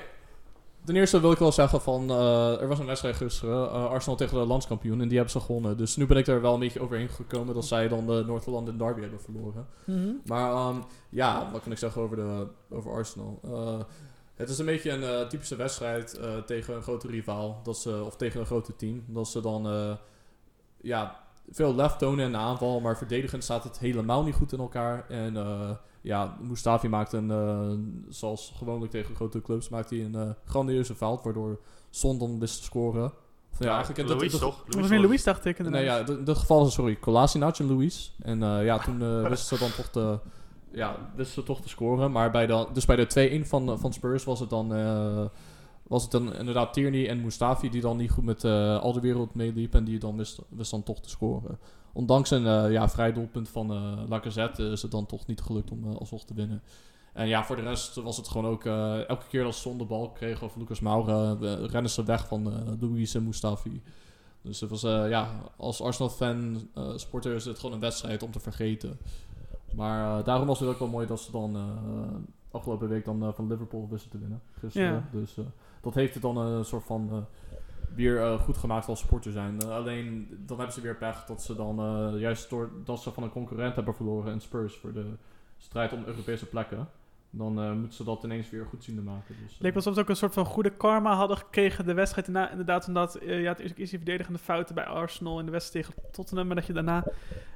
[0.84, 4.16] Ten eerste wil ik wel zeggen van, eh, er was een wedstrijd gisteren, eh, Arsenal
[4.16, 5.76] tegen de landskampioen, en die hebben ze gewonnen.
[5.76, 8.46] Dus nu ben ik er wel een beetje overheen gekomen dat zij dan de North
[8.46, 9.66] London Derby hebben verloren.
[9.84, 10.08] Mhm.
[10.24, 10.76] Maar ehm,
[11.08, 13.40] ja, wat kan ik zeggen over, de, over Arsenal?
[14.36, 18.02] Het is een beetje een eh, typische wedstrijd eh, tegen een grote rivaal, dat ze,
[18.04, 19.04] of tegen een grote team.
[19.06, 19.92] Dat ze dan eh,
[20.80, 21.20] ja,
[21.50, 25.04] veel lef tonen in de aanval, maar verdedigend staat het helemaal niet goed in elkaar.
[25.08, 25.70] En eh,
[26.00, 27.70] ja, Mustafi maakt een, eh,
[28.08, 31.60] zoals gewoonlijk tegen grote clubs, maakt hij een grandioze fout, waardoor
[31.90, 33.12] Son dan wist te scoren.
[33.52, 34.64] Of, ja, eigenlijk dat- Louis dat- toch?
[34.68, 35.58] Dat meer Louis, dacht ik.
[35.58, 35.80] inderdaad.
[35.82, 38.14] Nee, ja, in dit geval is het, sorry, Kolasinac en Luis.
[38.22, 40.18] En eh, ja, toen eh, wisten ze dan toch te,
[40.76, 42.12] ja, ze toch te scoren.
[42.12, 45.24] Maar bij de, dus bij de 2-1 van, van Spurs was het dan, eh,
[45.86, 49.00] was het dan inderdaad Tierney en Mustafi die dan niet goed met eh, al de
[49.00, 49.74] wereld meeliep.
[49.74, 51.58] En die dan wist, wist dan toch te scoren.
[51.92, 55.70] Ondanks een eh, ja, vrij doelpunt van eh Lacazette is het dan toch niet gelukt
[55.70, 56.62] om eh, alsnog te winnen.
[57.12, 58.64] En ja, voor de rest was het gewoon ook...
[59.06, 61.36] elke keer als ze zonder bal kregen of Lucas Moura...
[61.66, 63.82] rennen ze weg van Louis en Mustafi.
[64.42, 68.98] Dus het was, ja, als Arsenal-fan, supporter is het gewoon een wedstrijd om te vergeten.
[69.74, 72.16] Maar eh, daarom was het ook wel mooi dat ze dan eh,
[72.50, 74.42] afgelopen week dan eh, van Liverpool wisten te winnen.
[74.58, 74.92] Gisteren.
[74.92, 75.04] Ja.
[75.10, 75.38] Dus
[75.80, 77.26] dat heeft het dan een soort van
[77.94, 79.64] weer goed gemaakt als supporter zijn.
[79.64, 81.76] Alleen dan hebben ze weer pech dat ze dan
[82.18, 85.06] juist doordat ze van een concurrent hebben verloren in Spurs voor de
[85.58, 86.88] strijd om Europese plekken.
[87.30, 89.34] Dan eh, moeten ze dat ineens weer goed zien te maken.
[89.42, 92.32] Dus, Het leek alsof ze ook een soort van goede karma hadden gekregen de wedstrijd
[92.32, 92.50] daarna.
[92.50, 95.86] Inderdaad, omdat eh, ja, het eerst eerst die verdedigende fouten bij Arsenal in de wedstrijd
[95.86, 96.46] tegen Tottenham.
[96.46, 97.04] Maar dat je daarna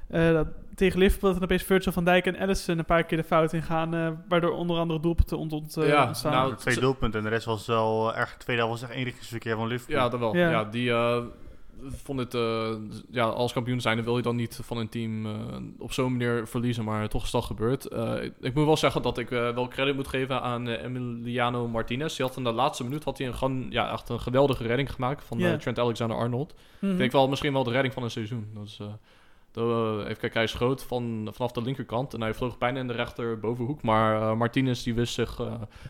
[0.07, 3.17] eh, dat, tegen Liverpool dat dan opeens Virgil van Dijk en Allison een paar keer
[3.17, 3.93] de fout ingaan.
[3.95, 6.31] eh waardoor onder andere doelpunten ont, ont, eh, Ja, ontstaan.
[6.31, 8.31] nou, Twee doelpunten en de rest was wel erg.
[8.31, 9.95] De tweede helft was echt eenrichtingsverkeer van Liverpool.
[9.95, 10.35] Ja, dat wel.
[10.35, 10.49] Ja.
[10.49, 11.23] Ja, die eh,
[11.89, 12.33] vond het...
[12.33, 12.73] eh,
[13.09, 15.31] ja, als kampioen zijn, dan wil je dan niet van een team eh,
[15.79, 17.85] op zo'n manier verliezen, maar toch is dat gebeurd.
[17.85, 22.15] Eh, ik, ik moet wel zeggen dat ik wel credit moet geven aan Emiliano Martinez.
[22.15, 24.93] Die had in de laatste minuut had hij een, gewoon, ja, echt een geweldige redding
[24.93, 26.53] gemaakt van Trent Alexander-Arnold.
[26.79, 26.91] Mhm.
[26.91, 28.47] Ik denk wel misschien wel de redding van een seizoen.
[28.53, 28.79] Dat is,
[30.01, 33.81] even kijken, hij schoot van, vanaf de linkerkant en hij vloog bijna in de rechterbovenhoek.
[33.81, 35.41] Maar eh, Martinez die wist zich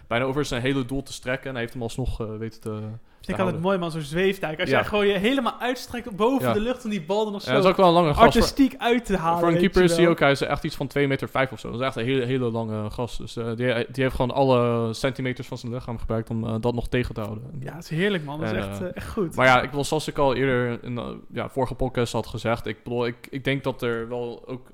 [0.07, 2.81] bijna over zijn hele doel te strekken en hij heeft hem alsnog weten te...
[3.21, 4.59] Vind ik altijd mooi man, zo'n zweefdijk.
[4.59, 4.75] Als Ja.
[4.75, 6.53] jij gewoon je helemaal uitstrekt boven Ja.
[6.53, 8.13] de lucht om die bal er nog Ja, zo dat is ook wel een lange
[8.13, 8.21] gast.
[8.21, 9.39] Artistiek uit te halen.
[9.39, 10.07] voor een keeper is wel.
[10.07, 11.71] ook, hij is echt iets van 2 meter 5 of zo.
[11.71, 13.17] Dat is echt een hele, hele lange gast.
[13.17, 13.55] Dus eh, die,
[13.91, 17.21] die heeft gewoon alle centimeters van zijn lichaam gebruikt om eh, dat nog tegen te
[17.21, 17.43] houden.
[17.59, 18.39] Ja, het is heerlijk man.
[18.39, 19.35] Dat is echt, eh, echt goed.
[19.35, 22.65] Maar ja, ik wil zoals ik al eerder in de ja, vorige podcast had gezegd,
[22.65, 24.67] ik, bedoel, ik, ik denk dat er wel ook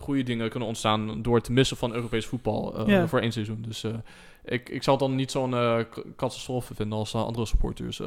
[0.00, 3.62] goede dingen kunnen ontstaan door het missen van Europees voetbal eh, voor één seizoen.
[3.68, 3.94] Dus eh,
[4.44, 5.78] ik, ik zal het dan niet zo'n eh,
[6.16, 8.00] catastrofe vinden als andere supporters.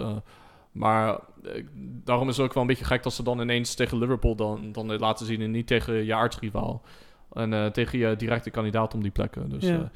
[0.71, 1.63] maar eh,
[2.03, 4.71] daarom is het ook wel een beetje gek dat ze dan ineens tegen Liverpool dan,
[4.71, 6.81] dan laten zien en niet tegen je aardsrivaal.
[7.33, 9.49] En tegen je directe kandidaat om die plekken.
[9.49, 9.91] Dus Ja.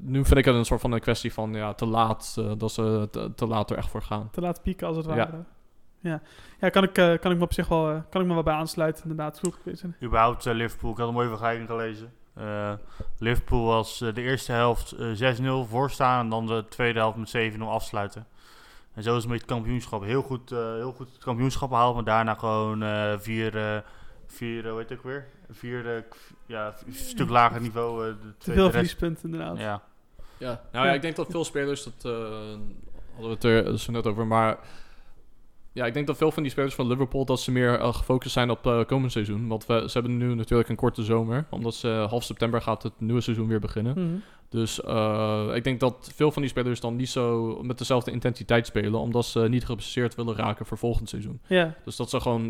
[0.00, 3.08] nu vind ik het een soort van een kwestie van ja, te laat, dat ze
[3.10, 4.28] te, te laat er echt voor gaan.
[4.32, 5.18] te laten pieken als het ware.
[5.20, 5.44] Ja,
[6.00, 8.42] ja kan, ik, eh, kan ik me op zich wel, eh, kan ik me wel
[8.42, 9.38] bij aansluiten inderdaad.
[9.38, 9.56] Goed,
[10.02, 10.90] Überhaupt eh, Liverpool.
[10.90, 12.12] Ik had een mooie vergelijking gelezen.
[12.34, 12.72] Eh,
[13.18, 17.70] Liverpool was de eerste helft eh, 6-0 voorstaan en dan de tweede helft met 7-0
[17.70, 18.26] afsluiten.
[18.94, 20.02] En zo is het met het kampioenschap.
[20.02, 23.78] Heel goed, eh, heel goed het kampioenschap behaald, maar daarna gewoon eh, vier, eh,
[24.26, 25.26] vier hoe heet het ook weer?
[25.50, 26.04] Vier,
[26.46, 28.06] ja, een stuk lager niveau.
[28.08, 29.58] eh, de Te tweede veel verliespunten inderdaad.
[29.58, 29.82] Ja.
[30.38, 32.12] Ja, nou ja, ik denk dat veel spelers, dat eh,
[33.14, 34.58] hadden we het er zo net over, maar
[35.80, 38.32] ja, ik denk dat veel van die spelers van Liverpool dat ze meer eh, gefocust
[38.32, 39.48] zijn op eh komend seizoen.
[39.48, 41.46] Want we, ze hebben nu natuurlijk een korte zomer.
[41.50, 43.92] Omdat ze eh, half september gaat het nieuwe seizoen weer beginnen.
[44.06, 44.16] Mhm.
[44.48, 44.78] Dus
[45.54, 49.00] ik denk dat veel van die spelers dan niet zo met dezelfde intensiteit spelen.
[49.00, 51.40] Omdat ze niet geblesseerd willen raken voor volgend seizoen.
[51.46, 52.46] Ja, Dus dat ze gewoon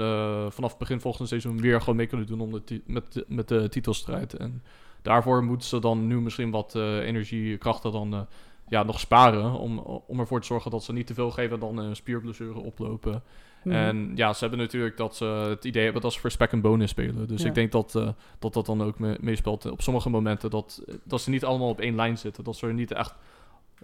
[0.53, 3.69] vanaf begin volgend seizoen weer gewoon mee kunnen doen om de met, de- met de
[3.69, 4.35] titelstrijd.
[4.35, 4.63] En
[5.03, 8.27] daarvoor moeten ze dan nu misschien wat eh, energie, krachten dan
[8.71, 9.53] ja, nog sparen.
[9.53, 13.23] Om, om ervoor te zorgen dat ze niet te veel geven dan een spierblessure oplopen.
[13.65, 13.75] Mhm.
[13.77, 16.61] En ja, ze hebben natuurlijk dat ze het idee hebben dat ze voor spec en
[16.61, 17.29] bonus spelen.
[17.29, 17.49] Dus Ja.
[17.49, 18.09] ik denk dat, eh,
[18.39, 20.51] dat dat dan ook me- meespeelt op sommige momenten.
[20.51, 22.45] Dat, dat ze niet allemaal op één lijn zitten.
[22.45, 23.15] Dat ze er niet echt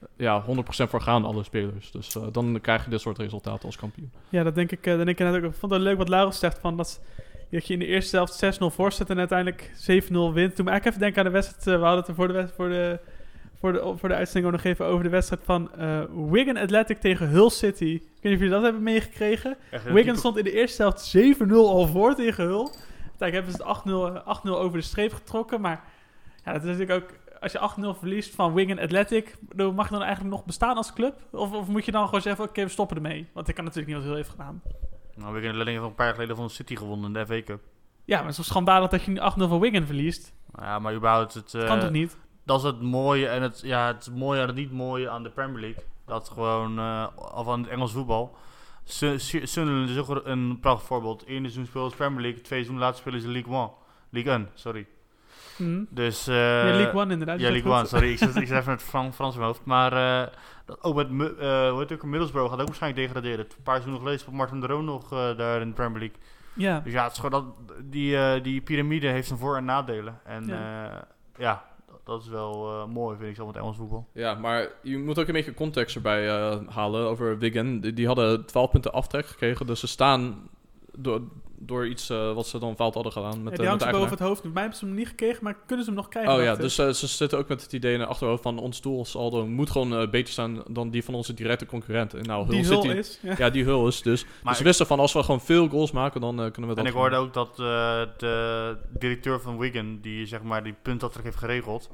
[0.01, 1.91] eh, ja, 100% voor gaan, alle spelers.
[1.91, 4.11] Dus eh, dan krijg je dit soort resultaten als kampioen.
[4.29, 5.51] Ja, dat denk ik, eh, dat denk ik net ook.
[5.51, 7.03] Ik vond het leuk wat Laurens zegt van dat,
[7.51, 10.57] dat je in de eerste helft 6-0 voor zit en uiteindelijk 7-0 wint.
[10.57, 11.67] Toen ik eigenlijk even denken aan de wedstrijd.
[11.67, 12.99] eh, we hadden het er voor de, voor de,
[13.61, 16.01] voor de, voor de uitzending ook nog even over de wedstrijd van eh,
[16.31, 17.85] Wigan Athletic tegen Hull City.
[17.85, 19.57] Ik weet niet of jullie dat hebben meegekregen.
[19.85, 22.69] Wigan stond in de eerste helft 7-0 al voor tegen Hull.
[23.19, 25.61] Uiteindelijk hebben ze het 8-0 eh, 8-0 over de streep getrokken.
[25.61, 25.85] Maar
[26.45, 27.25] ja, dat is natuurlijk ook...
[27.41, 31.15] Als je 8-0 verliest van Wigan Athletic, mag je dan eigenlijk nog bestaan als club?
[31.31, 33.27] Of, of moet je dan gewoon zeggen, oké, we stoppen ermee?
[33.33, 34.63] Want ik kan natuurlijk niet wat heel heeft gedaan.
[35.15, 37.61] Nou, we hebben een paar jaar geleden van City gewonnen in de FA Cup.
[38.05, 40.33] Ja, maar het is toch schandalig dat je nu 8-0 van Wigan verliest?
[40.59, 41.51] Ja, maar überhaupt het...
[41.53, 42.17] Dat eh, kan toch niet?
[42.47, 45.31] Dat is het mooie en het, ja, het mooie en het niet mooie aan de
[45.31, 45.83] Premier League.
[46.07, 48.37] Dat gewoon, eh of aan het Engels voetbal.
[48.85, 51.25] Sun- Sun- Sunderland is ook een prachtig voorbeeld.
[51.27, 53.71] Eén seizoen speelt ze Premier League, twee seizoen later spelen ze League One.
[54.11, 54.87] League 1, sorry.
[55.59, 55.85] Mhm.
[55.91, 57.41] Dus, eh ja, League One inderdaad.
[57.41, 58.11] Ja, League One, sorry.
[58.11, 59.65] Ik zit, ik zit even met Fran- Frans in mijn hoofd.
[59.67, 59.93] Maar
[60.23, 60.33] eh,
[60.65, 63.45] dat, ook met eh, hoe heet het ook, Middlesbrough gaat ook waarschijnlijk degraderen.
[63.45, 66.17] Een paar seizoenen geleden speelt Martin de Roon nog daar in de Premier League.
[66.53, 70.21] Ja, Dus ja, het is gewoon dat, die, die piramide heeft zijn voor- en nadelen.
[70.25, 70.47] En
[71.39, 71.65] ja
[72.07, 74.07] dat, is wel eh, mooi, vind ik zo, met Engels voetbal.
[74.13, 77.81] Ja, maar je moet ook een beetje context erbij eh, halen over Wigan.
[77.81, 80.49] Die, die hadden 12 punten aftrek gekregen, dus ze staan
[80.93, 81.23] door,
[81.59, 83.43] door iets eh, wat ze dan fout hadden gedaan.
[83.43, 84.43] Met, Ja, de die hangt met boven het hoofd.
[84.43, 86.35] Bij mij hebben ze hem niet gekregen, maar kunnen ze hem nog krijgen?
[86.35, 88.81] Oh ja, dus eh, ze zitten ook met het idee in de achterhoofd van ons
[88.81, 92.15] doelsaldo moet gewoon eh, beter zijn dan die van onze directe concurrent.
[92.15, 93.19] En nou, die City, is.
[93.23, 93.35] Ja.
[93.39, 94.25] ja, die Hull is dus.
[94.25, 96.77] Maar dus ze wisten van als we gewoon veel goals maken, dan eh, kunnen we
[96.77, 97.57] dat En ik hoorde ook dat eh,
[98.17, 101.91] de directeur van Wigan, die zeg maar die puntaftrek heeft geregeld,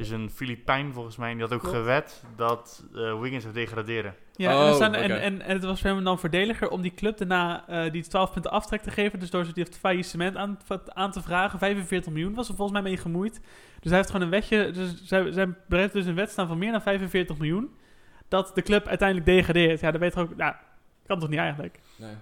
[0.00, 1.30] is een Filipijn volgens mij.
[1.30, 1.76] En die had ook Klopt.
[1.76, 4.14] gewet dat eh Wigan zou degraderen.
[4.32, 4.98] Ja, Oh, en, staan- oké.
[5.02, 8.02] en, en, en het was voor hem dan voordeliger om die club daarna eh, die
[8.02, 9.18] 12 punten aftrek te geven.
[9.20, 11.58] Dus door ze die faillissement aan, aan te vragen.
[11.58, 13.40] 45 miljoen was er volgens mij mee gemoeid.
[13.80, 14.70] Dus hij heeft gewoon een wetje.
[14.70, 17.70] Dus zij, zij bereidt dus een wet staan van meer dan 45 miljoen.
[18.28, 19.80] Dat de club uiteindelijk degradeert.
[19.80, 20.36] Ja, dat weet je ook.
[20.36, 20.54] Nou,
[21.06, 21.80] kan toch niet eigenlijk?
[21.96, 22.14] Nee.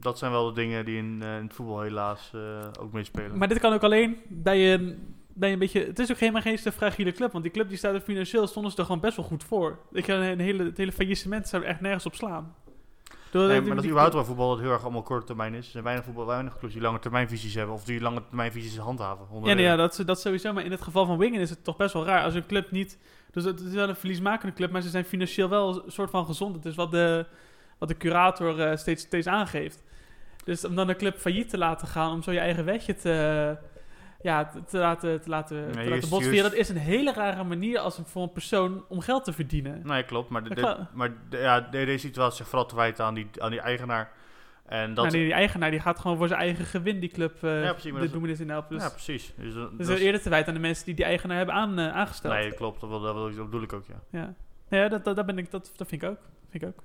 [0.00, 2.40] Dat zijn wel de dingen die in, eh, in het voetbal helaas eh,
[2.80, 3.38] ook meespelen.
[3.38, 4.96] Maar dit kan ook alleen dat je,
[5.40, 5.84] je een beetje...
[5.84, 7.32] Het is ook helemaal geen fragiele club.
[7.32, 9.78] Want die club die staat er financieel stonden ze er gewoon best wel goed voor.
[9.92, 12.54] Ik een hele, het hele faillissement zou er echt nergens op slaan.
[13.30, 15.64] Door, Nee, maar dat is überhaupt waar voetbal dat heel erg allemaal korte termijn is.
[15.64, 17.74] Er zijn weinig, voetbal, weinig clubs die lange termijnvisies hebben.
[17.74, 19.26] Of die lange termijnvisies handhaven.
[19.32, 20.52] Ja, nee, de- ja dat, dat sowieso.
[20.52, 22.22] Maar in het geval van Wingen is het toch best wel raar.
[22.24, 22.98] Als een club niet...
[23.30, 26.26] Dus het is wel een verliesmakende club, maar ze zijn financieel wel een soort van
[26.26, 26.54] gezond.
[26.56, 27.26] Het is wat de,
[27.78, 29.82] wat de curator eh, steeds, steeds aangeeft.
[30.44, 33.56] Dus om dan een club failliet te laten gaan, om zo je eigen wetje te,
[34.26, 37.78] ja, te, te laten, te laten, te Nee, laten dat is een hele rare manier
[37.78, 39.80] als een, voor een persoon om geld te verdienen.
[39.84, 40.28] Nee, klopt.
[40.28, 43.14] Maar, de, Ja, de- maar de- ja, de- deze situatie zich vooral te wijten aan
[43.14, 44.12] die, aan die eigenaar.
[44.66, 47.62] En dat, Nou, die, eigenaar die gaat gewoon voor zijn eigen gewin die club uh,
[47.62, 48.74] Ja, precies, noemen dit in helpen.
[48.74, 49.32] Dus, ja, precies.
[49.36, 51.54] Dus, dat- dus dat is- eerder te wijten aan de mensen die die eigenaar hebben
[51.54, 52.34] aan, eh, aangesteld.
[52.34, 52.80] nee, klopt.
[52.80, 54.00] Dat, wil- dat, wil ik- dat bedoel ik ook, ja.
[54.10, 54.34] Ja,
[54.68, 56.18] ja dat, dat, dat, ben ik, dat, dat vind ik ook.
[56.50, 56.82] Vind ik ook.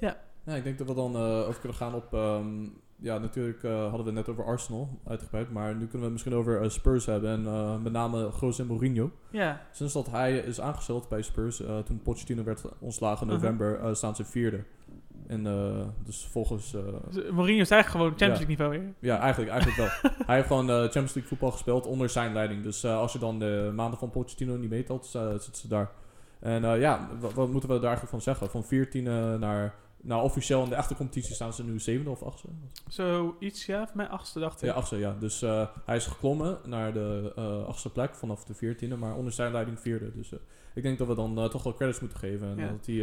[0.00, 0.16] Ja,
[0.56, 2.14] ik denk dat we dan eh, over kunnen gaan op...
[2.14, 2.66] ehm,
[3.02, 5.50] ja, natuurlijk eh, hadden we het net over Arsenal uitgebreid.
[5.50, 7.30] Maar nu kunnen we het misschien over eh, Spurs hebben.
[7.30, 9.10] En eh, met name José Mourinho.
[9.30, 14.16] Ja, Sinds dat hij is aangesteld bij Spurs, toen Pochettino werd ontslagen in november, staan
[14.16, 14.64] ze vierde.
[15.26, 15.42] En
[16.04, 16.70] dus volgens...
[16.70, 18.38] dus Mourinho is eigenlijk gewoon Champions.
[18.38, 18.94] League niveau weer.
[18.98, 20.12] ja, eigenlijk, eigenlijk wel.
[20.26, 22.62] hij heeft gewoon Champions League voetbal gespeeld onder zijn leiding.
[22.62, 25.90] Dus als je dan de maanden van Pochettino niet meetelt, zitten ze daar.
[26.40, 28.50] En ja, wat, wat moeten we daar eigenlijk van zeggen?
[28.50, 29.02] Van 14
[29.38, 29.74] naar...
[30.02, 32.48] Nou, officieel in de echte competitie staan ze nu zevende of achtste.
[32.88, 33.86] Zoiets, ja.
[33.86, 34.68] Voor mij achtste, dacht ik.
[34.68, 35.16] Ja, achtste, ja.
[35.18, 39.32] Dus eh, hij is geklommen naar de eh, achtste plek vanaf de veertiende, maar onder
[39.32, 40.12] zijn leiding vierde.
[40.14, 40.38] Dus eh,
[40.74, 42.48] ik denk dat we dan toch wel credits moeten geven.
[42.50, 42.68] En Ja.
[42.70, 42.96] dat hij...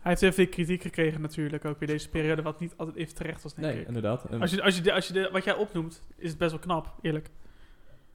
[0.00, 3.14] Hij heeft heel veel kritiek gekregen natuurlijk, ook weer deze periode, wat niet altijd even
[3.14, 3.86] terecht was, denk nee, ik.
[3.86, 4.24] inderdaad.
[4.24, 6.50] En- Als je, als je, de, als je de, wat jij opnoemt, is het best
[6.50, 7.30] wel knap, eerlijk.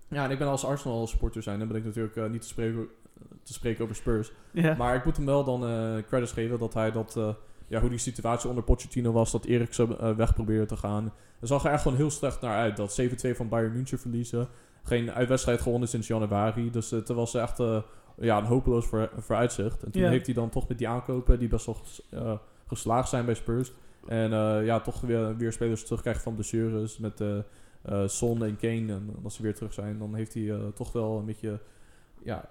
[0.07, 2.87] Ja, en ik ben als Arsenal supporter zijn, dan ben ik natuurlijk niet te spreken,
[3.43, 4.31] te spreken over Spurs.
[4.51, 4.75] Ja.
[4.75, 5.59] Maar ik moet hem wel dan
[6.07, 7.19] credits geven dat hij dat,
[7.67, 11.13] ja, hoe die situatie onder Pochettino was, dat Eriksen eh, weg probeerde te gaan.
[11.39, 12.77] Er zag er echt gewoon heel slecht naar uit.
[12.77, 14.47] Dat 7-2 van Bayern München verliezen.
[14.83, 16.71] Geen uitwedstrijd gewonnen sinds januari.
[16.71, 17.81] Dus het was echt eh,
[18.17, 19.83] ja, een hopeloos voor, vooruitzicht.
[19.83, 22.33] En toen heeft hij dan toch met die aankopen, die best wel ges- eh,
[22.67, 23.71] geslaagd zijn bij Spurs,
[24.07, 27.37] En eh, ja, toch weer, weer spelers terugkrijgen van blessures met eh
[27.81, 28.93] eh, Son en Kane.
[28.93, 31.59] En als ze weer terug zijn, dan heeft hij eh, toch wel een beetje
[32.23, 32.49] ja,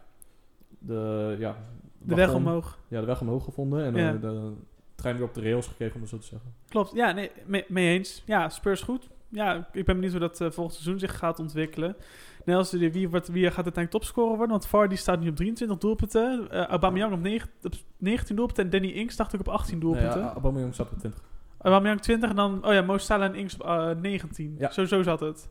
[0.78, 1.56] de, ja,
[1.98, 2.78] De weg omhoog.
[2.88, 3.84] Ja, de weg omhoog gevonden.
[3.84, 4.52] En eh, de
[4.95, 6.55] trein weer op de rails gekregen, om het zo te zeggen.
[6.68, 8.22] Klopt, ja, nee, mee, mee eens.
[8.26, 9.09] Ja, Spurs goed.
[9.28, 11.97] Ja, ik ben benieuwd hoe dat eh, volgend seizoen zich gaat ontwikkelen.
[12.45, 14.51] De, wie, wordt, wie gaat uiteindelijk topscorer worden?
[14.51, 16.51] Want Vardy staat nu op 23 doelpunten.
[16.51, 18.64] Aubameyang op, 9, op 19 doelpunten.
[18.64, 20.18] En Danny Ings dacht ik op 18 doelpunten.
[20.18, 21.22] Nee, ja, Aubameyang staat op 20.
[21.59, 22.66] Aubameyang 20 en dan...
[22.66, 24.55] Oh ja, Mo Salah en Ings op eh, 19.
[24.59, 24.70] Ja.
[24.70, 25.49] Zo, zo zat het.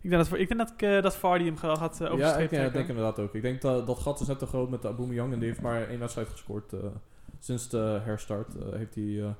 [0.00, 2.64] Ik denk dat, ik denk dat, eh, dat Vardy hem gaat uh, ja, overstrepen.
[2.64, 3.34] ik denk inderdaad ook.
[3.34, 5.32] Ik denk dat dat gat is net te groot met Aubameyang.
[5.32, 6.72] En die heeft maar één wedstrijd gescoord.
[7.40, 9.22] Sinds de herstart eh, heeft hij...
[9.22, 9.30] eh,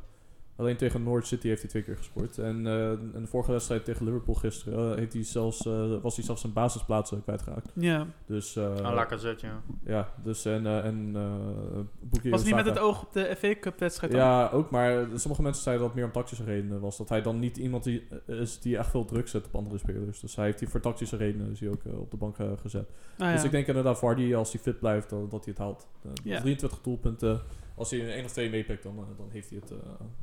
[0.57, 2.39] alleen tegen Norwich City heeft hij twee keer gescoord.
[2.39, 4.99] En eh, in de vorige wedstrijd tegen Liverpool gisteren...
[4.99, 7.71] heeft hij zelfs, eh, was hij zelfs zijn basisplaats eh, kwijtgeraakt.
[7.75, 8.07] Ja.
[8.27, 8.57] Dus...
[8.57, 9.61] eh, Aan Lacazette, ja.
[9.85, 10.67] ja, dus en...
[10.67, 14.21] en eh Was niet met het oog op de FA Cup wedstrijd dan?
[14.21, 16.97] Ja, ook, maar sommige mensen zeiden dat het meer om tactische redenen was.
[16.97, 20.21] Dat hij dan niet iemand die, is die echt veel druk zet op andere spelers.
[20.21, 22.89] Dus hij heeft die voor tactische redenen is hij ook op de bank gezet.
[23.19, 23.33] Ah, ja.
[23.33, 25.89] Dus ik denk inderdaad Vardy, als hij fit blijft, dat, dat hij het haalt.
[26.05, 26.41] Eh, Ja.
[26.41, 27.41] 23 doelpunten.
[27.81, 29.79] Als hij een 1 of 2 meepikt, dan, eh, dan heeft hij het eh,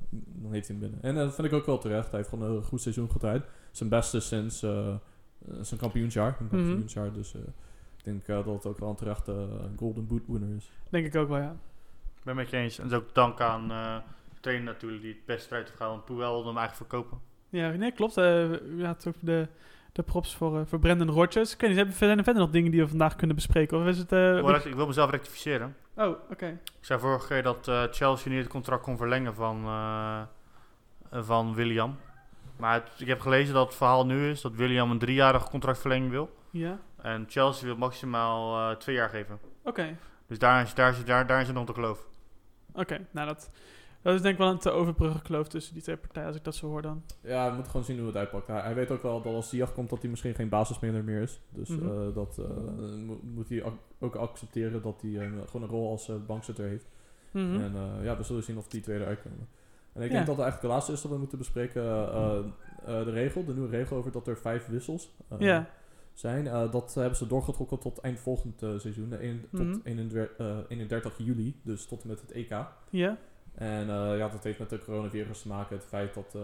[0.10, 1.03] dan heeft hij hem binnen.
[1.03, 2.08] En eh, dat vind ik ook wel terecht.
[2.12, 3.45] Hij heeft gewoon een goed seizoen gedraaid.
[3.72, 4.60] Zijn beste sinds
[5.62, 6.38] zijn kampioensjaar.
[6.39, 6.55] Een Mhm.
[6.66, 7.41] kampioensjaar dus eh,
[7.97, 10.72] ik denk dat het ook wel een terechte Golden Boot winner is.
[10.89, 11.55] Denk ik ook wel, ja.
[12.18, 12.80] Ik ben met je eens.
[12.80, 13.97] En dat is ook dank aan eh
[14.34, 15.95] de trainer natuurlijk die het best eruit heeft gehaald.
[15.95, 17.20] Want Puel wilde hem eigenlijk verkopen.
[17.49, 18.18] Ja, nee, klopt.
[18.18, 19.47] Eh u had ook de,
[19.97, 21.53] de props voor, eh, voor Brandon Rodgers.
[21.53, 23.77] Ik weet niet, hebben- zijn er verder nog dingen die we vandaag kunnen bespreken?
[23.79, 24.11] Of is het...
[24.11, 25.75] eh, Oh, ik wil mezelf rectificeren.
[25.95, 26.45] oh, oké.
[26.79, 29.65] Ik zei vorige keer dat eh, Chelsea niet het contract kon verlengen van,
[31.11, 31.97] van William.
[32.57, 36.11] Maar het- ik heb gelezen dat het verhaal nu is dat William een driejarige contractverlenging
[36.11, 36.35] wil.
[36.51, 39.39] Ja, En Chelsea wil maximaal twee jaar geven.
[39.63, 39.97] oké.
[40.27, 42.07] Dus daar is, daar is, daar, daar is het nog te geloof.
[42.73, 43.49] Oké, nou dat,
[44.01, 46.43] dat is denk ik wel een te overbruggen kloof tussen die twee partijen, als ik
[46.43, 47.03] dat zo hoor dan.
[47.21, 48.47] Ja, we moeten gewoon zien hoe het uitpakt.
[48.47, 51.21] Hij, hij weet ook wel dat als hij afkomt dat hij misschien geen basisspeler meer
[51.21, 51.39] is.
[51.49, 51.85] Dus Mhm.
[51.87, 55.11] eh, dat eh, mo- moet hij ac- ook accepteren dat hij
[55.45, 56.85] gewoon een rol als eh, bankzitter heeft.
[57.31, 57.61] Mhm.
[57.61, 57.73] En
[58.03, 59.47] ja, we zullen zien of die twee eruit komen.
[59.93, 60.13] En ik Ja.
[60.15, 61.83] denk dat het eigenlijk de laatste is dat we moeten bespreken.
[62.85, 65.69] de regel, de nieuwe regel over dat er vijf wissels ja,
[66.13, 66.43] zijn.
[66.71, 69.11] Dat hebben ze doorgetrokken tot eind volgend seizoen.
[69.23, 69.71] een- Mhm.
[69.71, 72.49] Tot 31, eh, 31 juli, dus tot en met het EK.
[72.89, 73.17] ja,
[73.58, 75.76] En eh, ja, dat heeft met de coronavirus te maken.
[75.76, 76.41] Het feit dat, eh,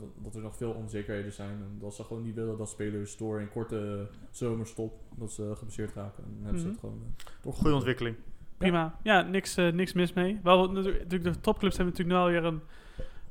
[0.00, 1.50] dat, dat er nog veel onzekerheden zijn.
[1.50, 5.94] En dat ze gewoon niet willen dat spelers door een korte zomerstop dat ze geblesseerd
[5.94, 6.24] raken.
[6.24, 6.74] En dan hebben ze Mhm.
[6.76, 7.02] het gewoon
[7.46, 8.16] uh, Goede ontwikkeling.
[8.56, 8.98] prima.
[9.02, 10.40] Ja, niks, eh, niks mis mee.
[10.42, 12.60] Wel, natuurlijk, de topclubs hebben natuurlijk nu wel weer een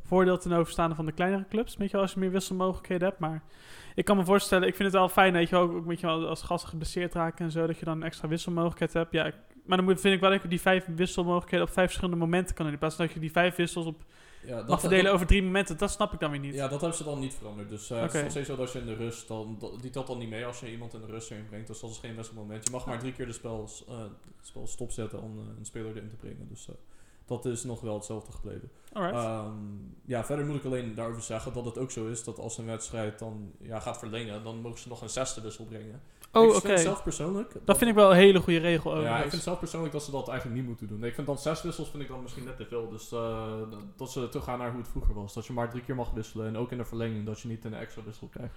[0.03, 1.77] voordeel ten overstaan van de kleinere clubs.
[1.77, 3.19] Weet je wel, als je meer wisselmogelijkheden hebt.
[3.19, 3.43] Maar
[3.95, 5.99] ik kan me voorstellen, ik vind het wel fijn, weet je wel, ook, ook weet
[5.99, 9.11] je wel, als gasten geblesseerd raken en zo, dat je dan een extra wisselmogelijkheid hebt.
[9.11, 9.35] Ja, ik-
[9.67, 12.55] maar dan moet, vind ik wel dat je die vijf wisselmogelijkheden op vijf verschillende momenten
[12.55, 12.73] kan doen.
[12.73, 14.01] In plaats van dat je die vijf wissels op
[14.45, 15.77] Ja, mag verdelen over drie momenten.
[15.77, 16.53] Dat snap ik dan weer niet.
[16.53, 17.69] Ja, dat hebben ze dan niet veranderd.
[17.69, 18.15] Dus eh, het Oké.
[18.17, 20.17] is nog steeds zo dat als je in de rust, dan, dat- die telt dan
[20.17, 21.67] niet mee als je iemand in de rust erin brengt.
[21.67, 22.63] Dus dat is geen best moment.
[22.65, 24.11] Je mag maar drie keer de spel, eh, het
[24.47, 26.47] spel stopzetten om eh, een speler erin te brengen.
[26.49, 26.67] Dus
[27.25, 28.71] dat is nog wel hetzelfde gebleven.
[28.93, 29.51] Ehm,
[30.05, 32.65] ja, verder moet ik alleen daarover zeggen dat het ook zo is dat als een
[32.65, 36.01] wedstrijd dan ja, gaat verlengen, dan mogen ze nog een zesde wissel brengen.
[36.31, 36.67] Oh, ik oké.
[36.67, 37.51] vind zelf persoonlijk...
[37.65, 39.01] Dat vind ik wel een hele goede regel.
[39.01, 41.03] Ja, ik vind zelf persoonlijk dat ze dat eigenlijk niet moeten doen.
[41.03, 42.89] Ik vind dan zes wissels vind ik dan misschien net te veel.
[42.89, 43.47] Dus eh,
[43.95, 45.33] dat ze teruggaan naar hoe het vroeger was.
[45.33, 46.47] Dat je maar drie keer mag wisselen.
[46.47, 48.53] En ook in de verlenging dat je niet een extra wissel krijgt.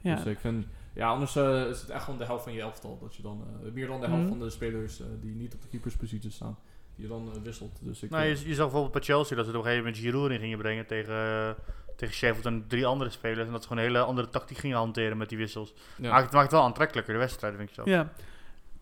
[0.00, 0.14] ja.
[0.14, 2.98] Dus ik vind, ja, anders eh, is het echt gewoon de helft van je elftal.
[3.02, 4.30] Dat je dan, eh, meer dan de helft Mhm.
[4.30, 6.58] van de spelers die niet op de keeperspositie staan,
[6.94, 7.78] die je dan wisselt.
[7.80, 10.02] Dus ik, Nou, je, je zag bijvoorbeeld bij Chelsea dat ze op een gegeven moment
[10.02, 11.56] Giroud in gingen brengen tegen,
[11.96, 13.46] tegen Sheffield en drie andere spelers.
[13.46, 15.74] En dat ze gewoon een hele andere tactiek gingen hanteren met die wissels.
[15.96, 16.10] ja.
[16.10, 17.82] Maakt, het maakt het wel aantrekkelijker, de wedstrijd, vind ik zo.
[17.84, 18.12] Ja.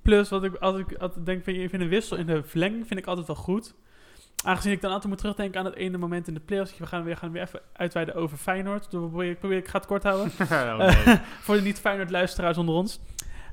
[0.03, 3.01] Plus, wat ik altijd, altijd denk, vind, ik vind een wissel in de verlenging vind
[3.01, 3.75] ik altijd wel goed.
[4.45, 6.79] Aangezien ik dan altijd moet terugdenken aan het ene moment in de playoffs.
[6.79, 8.91] We gaan weer, gaan weer even uitweiden over Feyenoord.
[8.91, 10.33] Dus we proberen- ik, probeer, ik ga het kort houden.
[10.79, 11.19] Nee.
[11.45, 13.01] Voor de niet-Feyenoord-luisteraars onder ons.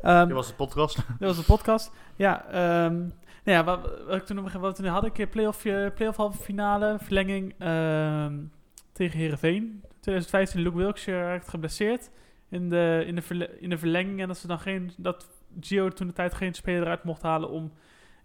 [0.02, 0.96] Ehm, Dit was de podcast.
[1.20, 1.92] dat was de podcast.
[2.16, 2.96] Ja, ehm,
[3.44, 6.18] nou ja wat, wat ik toen nog wat we toen hadden, ik playoff, eh, playoff
[6.18, 8.34] halve finale, verlenging ehm,
[8.98, 9.84] tegen Herenveen.
[10.00, 12.10] 2015 Luke Wilkshire raakt geblesseerd
[12.50, 14.22] in de, in, de in de verlenging.
[14.22, 15.30] En dat ze dan geen, dat
[15.60, 17.72] Gio toen de tijd geen speler eruit mocht halen om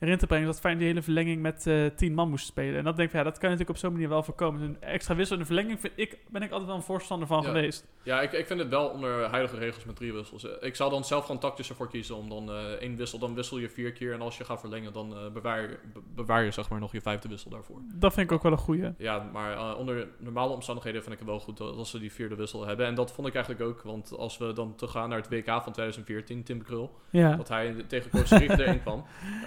[0.03, 0.47] erin te brengen.
[0.47, 2.79] Dat Feyenoord die hele verlenging met eh 10 man moest spelen.
[2.79, 4.61] En dat denk ik, ja, dat kan je natuurlijk op zo'n manier wel voorkomen.
[4.61, 7.29] Dus Een extra wissel in de verlenging vind ik, ben ik altijd wel een voorstander
[7.29, 7.47] van Ja.
[7.47, 7.87] geweest.
[8.03, 10.45] Ja, ik, ik vind het wel onder huidige regels met drie wissels.
[10.61, 13.59] Ik zou dan zelf gewoon tactisch ervoor kiezen om dan eh, één wissel, dan wissel
[13.59, 14.13] je vier keer.
[14.13, 16.93] En als je gaat verlengen, dan eh, bewaar, je- be- bewaar je zeg maar nog
[16.93, 17.81] je vijfde wissel daarvoor.
[17.95, 18.91] Dat vind ik ook wel een goeie.
[18.99, 22.35] Ja, maar onder normale omstandigheden vind ik het wel goed dat, dat ze die vierde
[22.35, 22.87] wissel hebben.
[22.87, 25.73] En dat vond ik eigenlijk ook, want als we dan teruggaan naar het WK van
[25.73, 27.37] 2014, Tim Krul, Ja.
[27.37, 29.05] dat hij tegen Costa Rica erin kwam.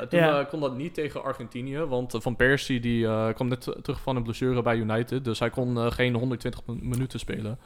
[0.10, 0.44] Toen Ja.
[0.46, 1.78] Kon dat niet tegen Argentinië.
[1.78, 5.24] Want eh, Van Persie die, eh, kwam net terug van een blessure bij United.
[5.26, 7.60] Dus hij kon eh, geen 120 min- minuten spelen.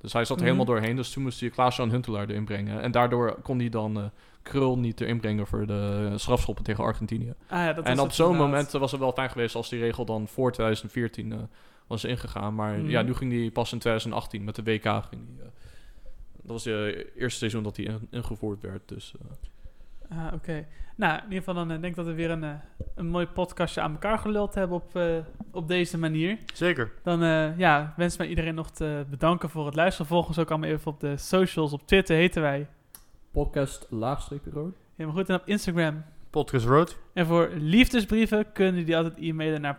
[0.00, 0.52] Dus hij zat er Mhm.
[0.52, 0.96] helemaal doorheen.
[0.96, 2.80] Dus toen moest hij Klaas-Jan Huntelaar erin brengen.
[2.82, 4.04] En daardoor kon hij dan eh,
[4.42, 7.34] Krul niet erin brengen voor de strafschoppen tegen Argentinië.
[7.48, 10.04] Ah, ja, dat en op zo'n moment was het wel fijn geweest als die regel
[10.04, 11.38] dan voor 2014 eh,
[11.86, 12.54] was ingegaan.
[12.54, 12.88] Maar Mhm.
[12.88, 14.82] ja, nu ging die pas in 2018 met de WK.
[14.84, 15.36] Ging die,
[16.42, 18.82] dat was het eerste seizoen dat in- ingevoerd werd.
[18.88, 19.12] Dus
[20.08, 20.66] Ah, oké.
[20.96, 22.50] Nou, in ieder geval dan eh, denk ik dat we weer een, eh,
[22.94, 25.16] een mooi podcastje aan elkaar geluld hebben op, eh,
[25.50, 26.38] op deze manier.
[26.54, 26.92] Zeker.
[27.02, 30.06] Dan eh, ja, wens mij iedereen nog te bedanken voor het luisteren.
[30.06, 31.72] Volg ons ook allemaal even op de socials.
[31.72, 32.66] Op Twitter heten wij.
[33.30, 34.74] podcast laagstreepje rood.
[34.96, 35.28] Helemaal goed.
[35.28, 36.04] En op Instagram.
[36.30, 36.98] Podcast Road.
[37.12, 39.78] En voor liefdesbrieven kunnen die altijd e-mailen naar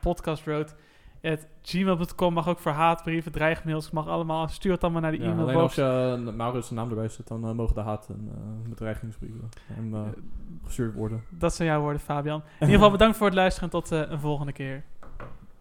[1.21, 2.33] podcastroad.gmail.com.
[2.33, 4.47] Mag ook voor haatbrieven, dreigmails, mag allemaal.
[4.47, 5.63] Stuur het allemaal naar die Ja, alleen e-mailbox.
[5.63, 9.49] als je uh, Maurits naam erbij zet, dan eh, mogen de haat en eh, bedreigingsbrieven
[9.73, 10.01] hem eh,
[10.65, 11.23] gestuurd worden.
[11.29, 12.39] Dat zijn jouw woorden, Fabian.
[12.39, 14.83] In ieder geval bedankt voor het luisteren en tot een volgende keer.